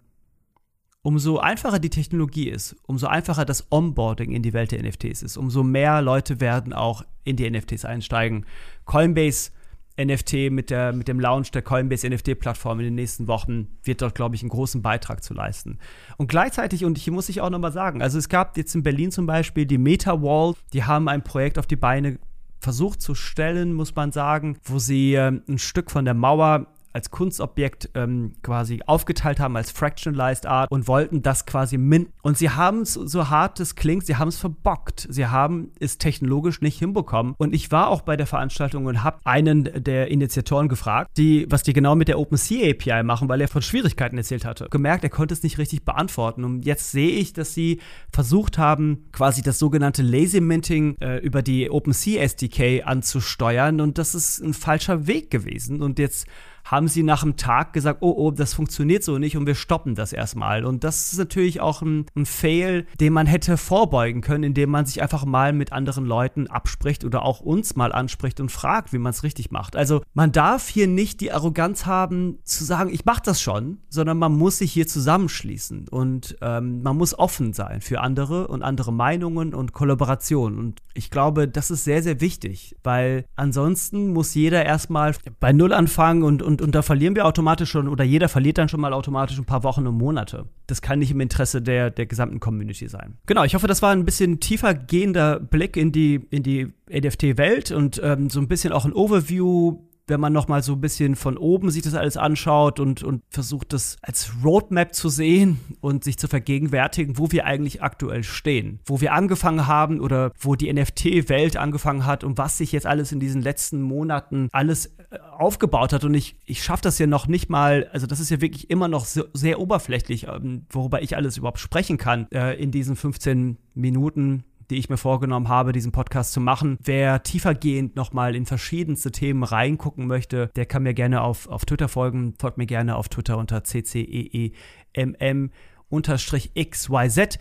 umso 1.01 1.37
einfacher 1.37 1.79
die 1.79 1.89
Technologie 1.89 2.49
ist, 2.49 2.75
umso 2.87 3.07
einfacher 3.07 3.45
das 3.45 3.71
Onboarding 3.71 4.31
in 4.31 4.41
die 4.41 4.53
Welt 4.53 4.71
der 4.71 4.81
NFTs 4.81 5.21
ist, 5.21 5.37
umso 5.37 5.63
mehr 5.63 6.01
Leute 6.01 6.39
werden 6.39 6.73
auch 6.73 7.03
in 7.23 7.35
die 7.35 7.49
NFTs 7.49 7.85
einsteigen. 7.85 8.45
Coinbase 8.85 9.51
NFT 9.99 10.51
mit, 10.51 10.69
der, 10.69 10.93
mit 10.93 11.07
dem 11.07 11.19
Launch 11.19 11.51
der 11.51 11.61
Coinbase 11.61 12.09
NFT-Plattform 12.09 12.79
in 12.79 12.85
den 12.85 12.95
nächsten 12.95 13.27
Wochen 13.27 13.67
wird 13.83 14.01
dort, 14.01 14.15
glaube 14.15 14.35
ich, 14.35 14.41
einen 14.41 14.49
großen 14.49 14.81
Beitrag 14.81 15.23
zu 15.23 15.33
leisten. 15.33 15.79
Und 16.17 16.27
gleichzeitig, 16.27 16.83
und 16.83 16.97
hier 16.97 17.13
muss 17.13 17.29
ich 17.29 17.41
auch 17.41 17.49
nochmal 17.49 17.71
sagen, 17.71 18.01
also 18.01 18.17
es 18.17 18.29
gab 18.29 18.57
jetzt 18.57 18.75
in 18.75 18.83
Berlin 18.83 19.11
zum 19.11 19.25
Beispiel 19.25 19.65
die 19.65 19.77
Meta 19.77 20.21
Wall, 20.21 20.55
die 20.73 20.83
haben 20.83 21.07
ein 21.07 21.23
Projekt 21.23 21.57
auf 21.57 21.67
die 21.67 21.77
Beine 21.77 22.19
versucht 22.59 23.01
zu 23.01 23.15
stellen, 23.15 23.73
muss 23.73 23.95
man 23.95 24.11
sagen, 24.11 24.57
wo 24.63 24.79
sie 24.79 25.13
äh, 25.13 25.31
ein 25.47 25.59
Stück 25.59 25.91
von 25.91 26.03
der 26.03 26.13
Mauer 26.13 26.67
als 26.95 27.11
Kunstobjekt 27.11 27.89
ähm, 27.93 28.35
quasi 28.41 28.81
aufgeteilt 28.85 29.41
haben 29.41 29.57
als 29.57 29.69
Fractionalized 29.69 30.45
Art 30.45 30.71
und 30.71 30.87
wollten 30.87 31.21
das 31.21 31.45
quasi 31.45 31.77
minden. 31.77 32.13
Und 32.21 32.37
sie 32.37 32.49
haben 32.49 32.81
es, 32.81 32.93
so 32.93 33.29
hart 33.29 33.59
es 33.59 33.75
klingt, 33.75 34.05
sie 34.05 34.15
haben 34.15 34.29
es 34.29 34.37
verbockt. 34.37 35.05
Sie 35.09 35.27
haben 35.27 35.71
es 35.79 35.97
technologisch 35.97 36.61
nicht 36.61 36.79
hinbekommen. 36.79 37.35
Und 37.37 37.53
ich 37.53 37.69
war 37.71 37.89
auch 37.89 38.01
bei 38.01 38.15
der 38.15 38.27
Veranstaltung 38.27 38.85
und 38.85 39.03
habe 39.03 39.19
einen 39.25 39.83
der 39.83 40.09
Initiatoren 40.09 40.69
gefragt, 40.69 41.11
die, 41.17 41.45
was 41.49 41.63
die 41.63 41.73
genau 41.73 41.95
mit 41.95 42.07
der 42.07 42.17
OpenSea 42.17 42.71
API 42.71 43.03
machen, 43.03 43.27
weil 43.27 43.41
er 43.41 43.49
von 43.49 43.61
Schwierigkeiten 43.61 44.17
erzählt 44.17 44.45
hatte. 44.45 44.67
Gemerkt, 44.71 45.03
er 45.03 45.09
konnte 45.09 45.33
es 45.33 45.43
nicht 45.43 45.57
richtig 45.57 45.83
beantworten. 45.83 46.45
Und 46.45 46.65
jetzt 46.65 46.91
sehe 46.91 47.11
ich, 47.11 47.33
dass 47.33 47.53
sie 47.53 47.81
versucht 48.09 48.57
haben, 48.57 49.09
quasi 49.11 49.41
das 49.41 49.59
sogenannte 49.59 50.01
Lazy 50.01 50.39
Minting 50.39 50.95
äh, 51.01 51.17
über 51.17 51.41
die 51.41 51.69
OpenSea 51.69 52.23
SDK 52.23 52.85
anzusteuern. 52.85 53.81
Und 53.81 53.97
das 53.97 54.15
ist 54.15 54.39
ein 54.39 54.53
falscher 54.53 55.07
Weg 55.07 55.29
gewesen. 55.29 55.81
Und 55.81 55.99
jetzt 55.99 56.25
haben 56.65 56.87
sie 56.87 57.03
nach 57.03 57.23
einem 57.23 57.37
Tag 57.37 57.73
gesagt, 57.73 57.99
oh, 58.01 58.13
oh, 58.17 58.31
das 58.31 58.55
funktioniert 58.55 59.03
so 59.03 59.19
nicht 59.19 59.37
und 59.37 59.45
wir 59.45 59.55
stoppen 59.55 59.93
das 59.95 60.11
erstmal. 60.11 60.65
Und 60.65 60.83
das 60.83 61.13
ist 61.13 61.19
natürlich 61.19 61.61
auch 61.61 61.83
ein, 61.83 62.07
ein 62.15 62.25
Fail, 62.25 62.87
den 62.99 63.13
man 63.13 63.27
hätte 63.27 63.57
vorbeugen 63.57 64.21
können, 64.21 64.43
indem 64.43 64.71
man 64.71 64.85
sich 64.87 65.01
einfach 65.01 65.25
mal 65.25 65.53
mit 65.53 65.71
anderen 65.71 66.05
Leuten 66.05 66.47
abspricht 66.47 67.05
oder 67.05 67.23
auch 67.23 67.39
uns 67.39 67.75
mal 67.75 67.91
anspricht 67.91 68.39
und 68.39 68.51
fragt, 68.51 68.93
wie 68.93 68.97
man 68.97 69.11
es 69.11 69.23
richtig 69.23 69.51
macht. 69.51 69.75
Also 69.75 70.01
man 70.13 70.31
darf 70.31 70.67
hier 70.67 70.87
nicht 70.87 71.21
die 71.21 71.31
Arroganz 71.31 71.85
haben 71.85 72.39
zu 72.43 72.65
sagen, 72.65 72.89
ich 72.91 73.05
mache 73.05 73.21
das 73.23 73.41
schon, 73.41 73.77
sondern 73.89 74.17
man 74.17 74.33
muss 74.33 74.57
sich 74.57 74.71
hier 74.71 74.87
zusammenschließen 74.87 75.87
und 75.89 76.35
ähm, 76.41 76.81
man 76.81 76.97
muss 76.97 77.17
offen 77.17 77.53
sein 77.53 77.81
für 77.81 78.01
andere 78.01 78.47
und 78.47 78.63
andere 78.63 78.91
Meinungen 78.91 79.53
und 79.53 79.73
Kollaborationen. 79.73 80.57
Und 80.57 80.81
ich 80.95 81.11
glaube, 81.11 81.47
das 81.47 81.69
ist 81.69 81.83
sehr, 81.83 82.01
sehr 82.01 82.21
wichtig, 82.21 82.75
weil 82.83 83.25
ansonsten 83.35 84.13
muss 84.13 84.33
jeder 84.33 84.65
erstmal 84.65 85.13
bei 85.39 85.53
Null 85.53 85.73
anfangen 85.73 86.23
und, 86.23 86.41
und 86.41 86.54
und, 86.55 86.61
und 86.61 86.75
da 86.75 86.81
verlieren 86.81 87.15
wir 87.15 87.25
automatisch 87.25 87.69
schon, 87.69 87.89
oder 87.89 88.03
jeder 88.03 88.29
verliert 88.29 88.57
dann 88.57 88.69
schon 88.69 88.79
mal 88.79 88.93
automatisch 88.93 89.37
ein 89.37 89.45
paar 89.45 89.63
Wochen 89.63 89.85
und 89.87 89.97
Monate. 89.97 90.45
Das 90.67 90.81
kann 90.81 90.99
nicht 90.99 91.11
im 91.11 91.19
Interesse 91.19 91.61
der, 91.61 91.89
der 91.89 92.05
gesamten 92.05 92.39
Community 92.39 92.87
sein. 92.87 93.17
Genau, 93.25 93.43
ich 93.43 93.55
hoffe, 93.55 93.67
das 93.67 93.81
war 93.81 93.91
ein 93.91 94.05
bisschen 94.05 94.39
tiefer 94.39 94.73
gehender 94.73 95.39
Blick 95.39 95.75
in 95.75 95.91
die, 95.91 96.21
in 96.29 96.43
die 96.43 96.73
NFT-Welt 96.89 97.71
und 97.71 97.99
ähm, 98.03 98.29
so 98.29 98.39
ein 98.39 98.47
bisschen 98.47 98.71
auch 98.71 98.85
ein 98.85 98.93
Overview 98.93 99.79
wenn 100.07 100.19
man 100.19 100.33
noch 100.33 100.47
mal 100.47 100.61
so 100.61 100.73
ein 100.73 100.81
bisschen 100.81 101.15
von 101.15 101.37
oben 101.37 101.71
sich 101.71 101.81
das 101.81 101.95
alles 101.95 102.17
anschaut 102.17 102.79
und, 102.79 103.03
und 103.03 103.23
versucht, 103.29 103.73
das 103.73 103.97
als 104.01 104.31
Roadmap 104.43 104.93
zu 104.93 105.09
sehen 105.09 105.59
und 105.81 106.03
sich 106.03 106.17
zu 106.17 106.27
vergegenwärtigen, 106.27 107.17
wo 107.17 107.31
wir 107.31 107.45
eigentlich 107.45 107.81
aktuell 107.81 108.23
stehen, 108.23 108.79
wo 108.85 109.01
wir 109.01 109.13
angefangen 109.13 109.67
haben 109.67 109.99
oder 109.99 110.31
wo 110.39 110.55
die 110.55 110.71
NFT-Welt 110.71 111.57
angefangen 111.57 112.05
hat 112.05 112.23
und 112.23 112.37
was 112.37 112.57
sich 112.57 112.71
jetzt 112.71 112.85
alles 112.85 113.11
in 113.11 113.19
diesen 113.19 113.41
letzten 113.41 113.81
Monaten 113.81 114.49
alles 114.51 114.87
äh, 114.87 115.17
aufgebaut 115.37 115.93
hat. 115.93 116.03
Und 116.03 116.13
ich, 116.13 116.37
ich 116.45 116.63
schaffe 116.63 116.83
das 116.83 116.99
ja 116.99 117.07
noch 117.07 117.27
nicht 117.27 117.49
mal, 117.49 117.89
also 117.91 118.05
das 118.07 118.19
ist 118.19 118.29
ja 118.29 118.41
wirklich 118.41 118.69
immer 118.69 118.87
noch 118.87 119.05
so, 119.05 119.23
sehr 119.33 119.59
oberflächlich, 119.59 120.27
ähm, 120.27 120.65
worüber 120.69 121.01
ich 121.01 121.15
alles 121.15 121.37
überhaupt 121.37 121.59
sprechen 121.59 121.97
kann 121.97 122.27
äh, 122.31 122.53
in 122.53 122.71
diesen 122.71 122.95
15 122.95 123.57
Minuten 123.73 124.43
die 124.69 124.77
ich 124.77 124.89
mir 124.89 124.97
vorgenommen 124.97 125.49
habe, 125.49 125.71
diesen 125.71 125.91
Podcast 125.91 126.33
zu 126.33 126.41
machen. 126.41 126.77
Wer 126.83 127.23
tiefergehend 127.23 127.95
nochmal 127.95 128.35
in 128.35 128.45
verschiedenste 128.45 129.11
Themen 129.11 129.43
reingucken 129.43 130.07
möchte, 130.07 130.49
der 130.55 130.65
kann 130.65 130.83
mir 130.83 130.93
gerne 130.93 131.21
auf, 131.21 131.47
auf 131.47 131.65
Twitter 131.65 131.87
folgen. 131.87 132.33
Folgt 132.39 132.57
mir 132.57 132.65
gerne 132.65 132.95
auf 132.95 133.09
Twitter 133.09 133.37
unter 133.37 133.61
cceenmm 133.61 135.51
xyz. 135.91 137.39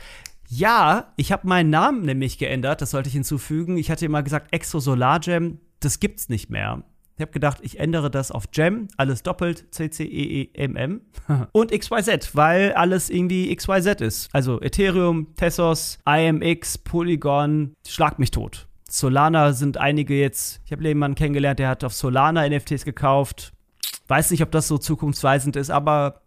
Ja, 0.49 1.13
ich 1.17 1.33
habe 1.33 1.49
meinen 1.49 1.71
Namen 1.71 2.03
nämlich 2.03 2.39
geändert, 2.39 2.83
das 2.83 2.91
sollte 2.91 3.09
ich 3.09 3.15
hinzufügen. 3.15 3.79
Ich 3.79 3.91
hatte 3.91 4.05
immer 4.05 4.23
gesagt 4.23 4.53
Exo 4.53 4.79
Solar 4.79 5.21
Jam, 5.23 5.59
das 5.81 6.01
gibt's 6.01 6.29
nicht 6.29 6.51
mehr. 6.51 6.85
Ich 7.17 7.21
habe 7.21 7.31
gedacht, 7.31 7.59
ich 7.63 7.79
ändere 7.79 8.11
das 8.11 8.33
auf 8.33 8.51
Gem, 8.51 8.89
alles 8.97 9.23
doppelt, 9.23 9.73
C-C-E-E-M-M 9.73 11.01
und 11.53 11.71
XYZ, 11.71 12.35
weil 12.35 12.73
alles 12.73 13.09
irgendwie 13.09 13.55
XYZ 13.55 14.01
ist. 14.01 14.29
Also 14.33 14.61
Ethereum, 14.61 15.35
Tessos, 15.37 15.99
IMX, 16.07 16.79
Polygon, 16.79 17.75
schlag 17.87 18.19
mich 18.19 18.33
tot. 18.33 18.67
Solana 18.89 19.53
sind 19.53 19.77
einige 19.79 20.19
jetzt, 20.19 20.61
ich 20.65 20.73
habe 20.73 20.83
jemanden 20.83 21.15
kennengelernt, 21.15 21.59
der 21.61 21.69
hat 21.69 21.85
auf 21.85 21.95
Solana 21.95 22.49
NFTs 22.49 22.85
gekauft. 22.85 23.53
Weiß 24.09 24.31
nicht, 24.31 24.43
ob 24.43 24.51
das 24.51 24.69
so 24.69 24.79
zukunftsweisend 24.79 25.57
ist, 25.57 25.71
aber 25.71 26.23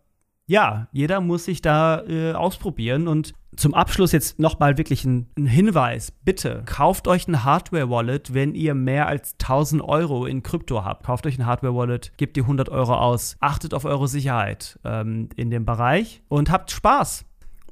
ja, 0.48 0.88
jeder 0.94 1.20
muss 1.20 1.46
sich 1.46 1.62
da 1.62 2.04
äh, 2.08 2.32
ausprobieren. 2.32 3.08
Und 3.08 3.34
zum 3.58 3.74
Abschluss 3.74 4.12
jetzt 4.12 4.40
nochmal 4.40 4.78
wirklich 4.78 5.04
ein, 5.04 5.28
ein, 5.38 5.48
Hinweis. 5.48 6.12
Bitte 6.24 6.64
kauft 6.66 7.08
euch 7.08 7.28
ein 7.28 7.44
Hardware-Wallet, 7.44 8.34
wenn 8.34 8.56
ihr 8.56 8.76
mehr 8.76 9.08
als 9.08 9.34
1000 9.34 9.82
Euro 9.82 10.26
in 10.26 10.44
Krypto 10.44 10.86
habt. 10.86 11.06
Kauft 11.06 11.26
euch 11.26 11.38
ein 11.38 11.46
Hardware-Wallet, 11.46 12.14
gebt 12.18 12.38
die 12.38 12.42
100 12.42 12.70
Euro 12.70 12.96
aus. 12.96 13.36
Achtet 13.40 13.74
auf 13.74 13.86
eure 13.86 14.08
Sicherheit 14.08 14.80
ähm, 14.86 15.30
in 15.36 15.50
dem 15.50 15.66
Bereich 15.66 16.22
und 16.30 16.52
habt 16.52 16.72
Spaß. 16.72 17.26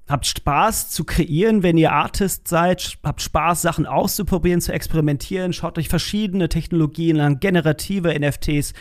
Habt 0.08 0.28
Spaß 0.28 0.92
zu 0.92 1.04
kreieren, 1.04 1.64
wenn 1.64 1.78
ihr 1.78 1.92
Artist 1.92 2.48
seid. 2.48 2.98
Habt 3.04 3.22
Spaß, 3.22 3.64
Sachen 3.64 3.88
auszuprobieren, 3.88 4.62
zu 4.62 4.72
experimentieren. 4.72 5.52
Schaut 5.52 5.80
euch 5.80 5.90
verschiedene 5.90 6.48
Technologien 6.48 7.20
an, 7.20 7.40
generative 7.40 8.14
NFTs 8.20 8.74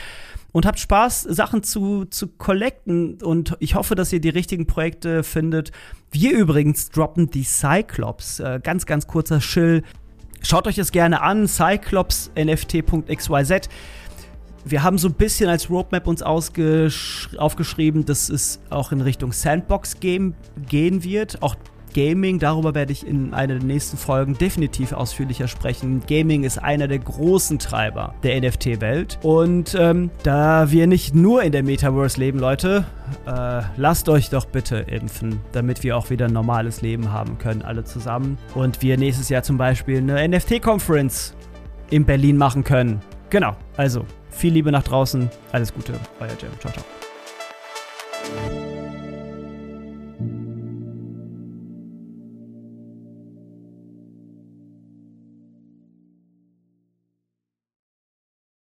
und 0.55 0.65
habt 0.67 0.79
Spaß, 0.79 1.23
Sachen 1.23 1.65
zu, 1.65 2.05
zu 2.05 2.29
collecten. 2.29 3.21
Und 3.21 3.57
ich 3.59 3.75
hoffe, 3.75 3.97
dass 3.97 4.13
ihr 4.13 4.21
die 4.21 4.29
richtigen 4.29 4.69
Projekte 4.69 5.25
findet. 5.25 5.73
Wir 6.13 6.31
übrigens 6.31 6.91
droppen 6.91 7.29
die 7.29 7.43
Cyclops. 7.43 8.39
Äh, 8.39 8.61
ganz, 8.63 8.87
ganz 8.87 9.09
kurzer 9.09 9.41
Schill. 9.41 9.83
Schaut 10.43 10.69
euch 10.69 10.77
das 10.77 10.93
gerne 10.93 11.23
an, 11.23 11.49
cyclopsnft.xyz. 11.49 13.69
Wir 14.65 14.85
haben 14.85 14.97
so 14.97 15.09
ein 15.09 15.15
bisschen 15.15 15.51
als 15.51 15.69
Roadmap 15.71 16.07
uns 16.07 16.23
aufgeschrieben, 16.23 18.05
dass 18.05 18.29
es 18.29 18.61
auch 18.71 18.93
in 18.93 19.01
Richtung 19.01 19.33
Sandbox-Game 19.33 20.35
gehen 20.69 21.03
wird. 21.03 21.43
Auch 21.43 21.57
Gaming, 21.95 22.39
darüber 22.39 22.75
werde 22.75 22.93
ich 22.93 23.07
in 23.07 23.33
einer 23.33 23.55
der 23.55 23.65
nächsten 23.65 23.97
Folgen 23.97 24.37
definitiv 24.37 24.93
ausführlicher 24.93 25.49
sprechen. 25.49 26.03
Gaming 26.07 26.45
ist 26.45 26.59
einer 26.59 26.89
der 26.89 26.99
großen 26.99 27.59
Treiber 27.59 28.15
der 28.23 28.41
NFT-Welt. 28.41 29.19
Und 29.23 29.75
ähm, 29.79 30.11
da 30.23 30.71
wir 30.71 30.87
nicht 30.87 31.15
nur 31.15 31.43
in 31.43 31.53
der 31.53 31.63
Metaverse 31.63 32.19
leben, 32.19 32.39
Leute, 32.39 32.85
äh, 33.27 33.63
lasst 33.77 34.09
euch 34.09 34.29
doch 34.29 34.45
bitte 34.45 34.79
impfen, 34.79 35.41
damit 35.53 35.83
wir 35.83 35.97
auch 35.97 36.11
wieder 36.11 36.27
ein 36.27 36.33
normales 36.33 36.83
Leben 36.83 37.13
haben 37.13 37.39
können, 37.39 37.63
alle 37.63 37.85
zusammen. 37.85 38.37
Und 38.55 38.83
wir 38.83 38.99
nächstes 38.99 39.29
Jahr 39.29 39.43
zum 39.43 39.57
Beispiel 39.57 39.99
eine 39.99 40.29
NFT-Conference 40.29 41.35
in 41.91 42.05
Berlin 42.05 42.37
machen 42.37 42.65
können. 42.65 43.01
Genau, 43.31 43.57
also 43.77 44.05
viel 44.31 44.53
Liebe 44.53 44.73
nach 44.73 44.83
draußen, 44.83 45.31
alles 45.53 45.73
Gute, 45.73 45.95
euer 46.21 46.29
Jim. 46.41 46.51
Ciao, 46.61 46.73
ciao. 46.73 48.64